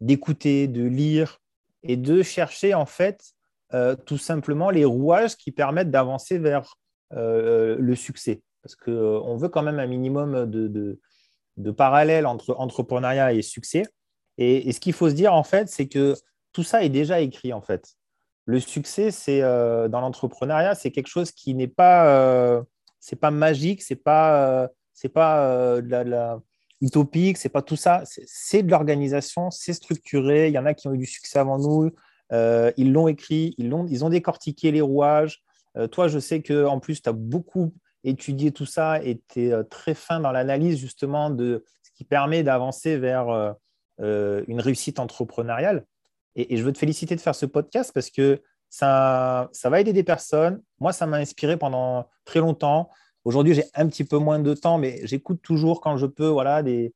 [0.00, 1.40] d'écouter, de lire,
[1.82, 3.34] et de chercher en fait
[3.72, 6.74] euh, tout simplement les rouages qui permettent d'avancer vers
[7.12, 8.42] euh, le succès.
[8.62, 10.98] Parce qu'on euh, veut quand même un minimum de,
[11.56, 13.84] de, parallèle entre entrepreneuriat et succès.
[14.38, 16.14] Et, ce qu'il faut se dire en fait, c'est que
[16.52, 17.94] tout ça est déjà écrit en fait.
[18.46, 22.64] Le succès, c'est dans l'entrepreneuriat, c'est quelque chose qui n'est pas,
[22.98, 26.40] c'est pas magique, c'est pas, c'est pas de la
[26.80, 28.02] utopique, c'est pas tout ça.
[28.04, 30.48] C'est de l'organisation, c'est structuré.
[30.48, 31.90] Il y en a qui ont eu du succès avant nous.
[32.32, 35.42] Euh, ils l'ont écrit, ils, ont, ils ont décortiqué les rouages.
[35.76, 37.74] Euh, toi, je sais qu'en plus, tu as beaucoup
[38.04, 42.04] étudié tout ça et tu es euh, très fin dans l'analyse justement de ce qui
[42.04, 43.54] permet d'avancer vers
[43.98, 45.84] une réussite entrepreneuriale.
[46.36, 49.80] Et, et, je veux te féliciter de faire ce podcast parce que ça, ça va
[49.80, 50.62] aider des personnes.
[50.78, 52.88] Moi, ça m'a inspiré pendant très longtemps.
[53.24, 56.62] Aujourd'hui, j'ai un petit peu moins de temps, mais j'écoute toujours quand je peux voilà,
[56.62, 56.92] des,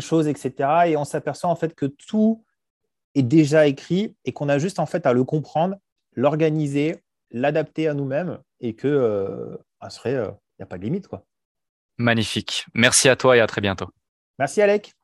[0.00, 0.68] choses, etc.
[0.86, 2.44] Et on s'aperçoit en fait que tout
[3.14, 5.76] est déjà écrit et qu'on a juste en fait à le comprendre,
[6.14, 9.56] l'organiser, l'adapter à nous-mêmes et que euh,
[10.04, 11.08] il n'y a pas de limite.
[11.08, 11.24] Quoi.
[11.98, 12.66] Magnifique.
[12.74, 13.88] Merci à toi et à très bientôt.
[14.38, 14.94] Merci Alec.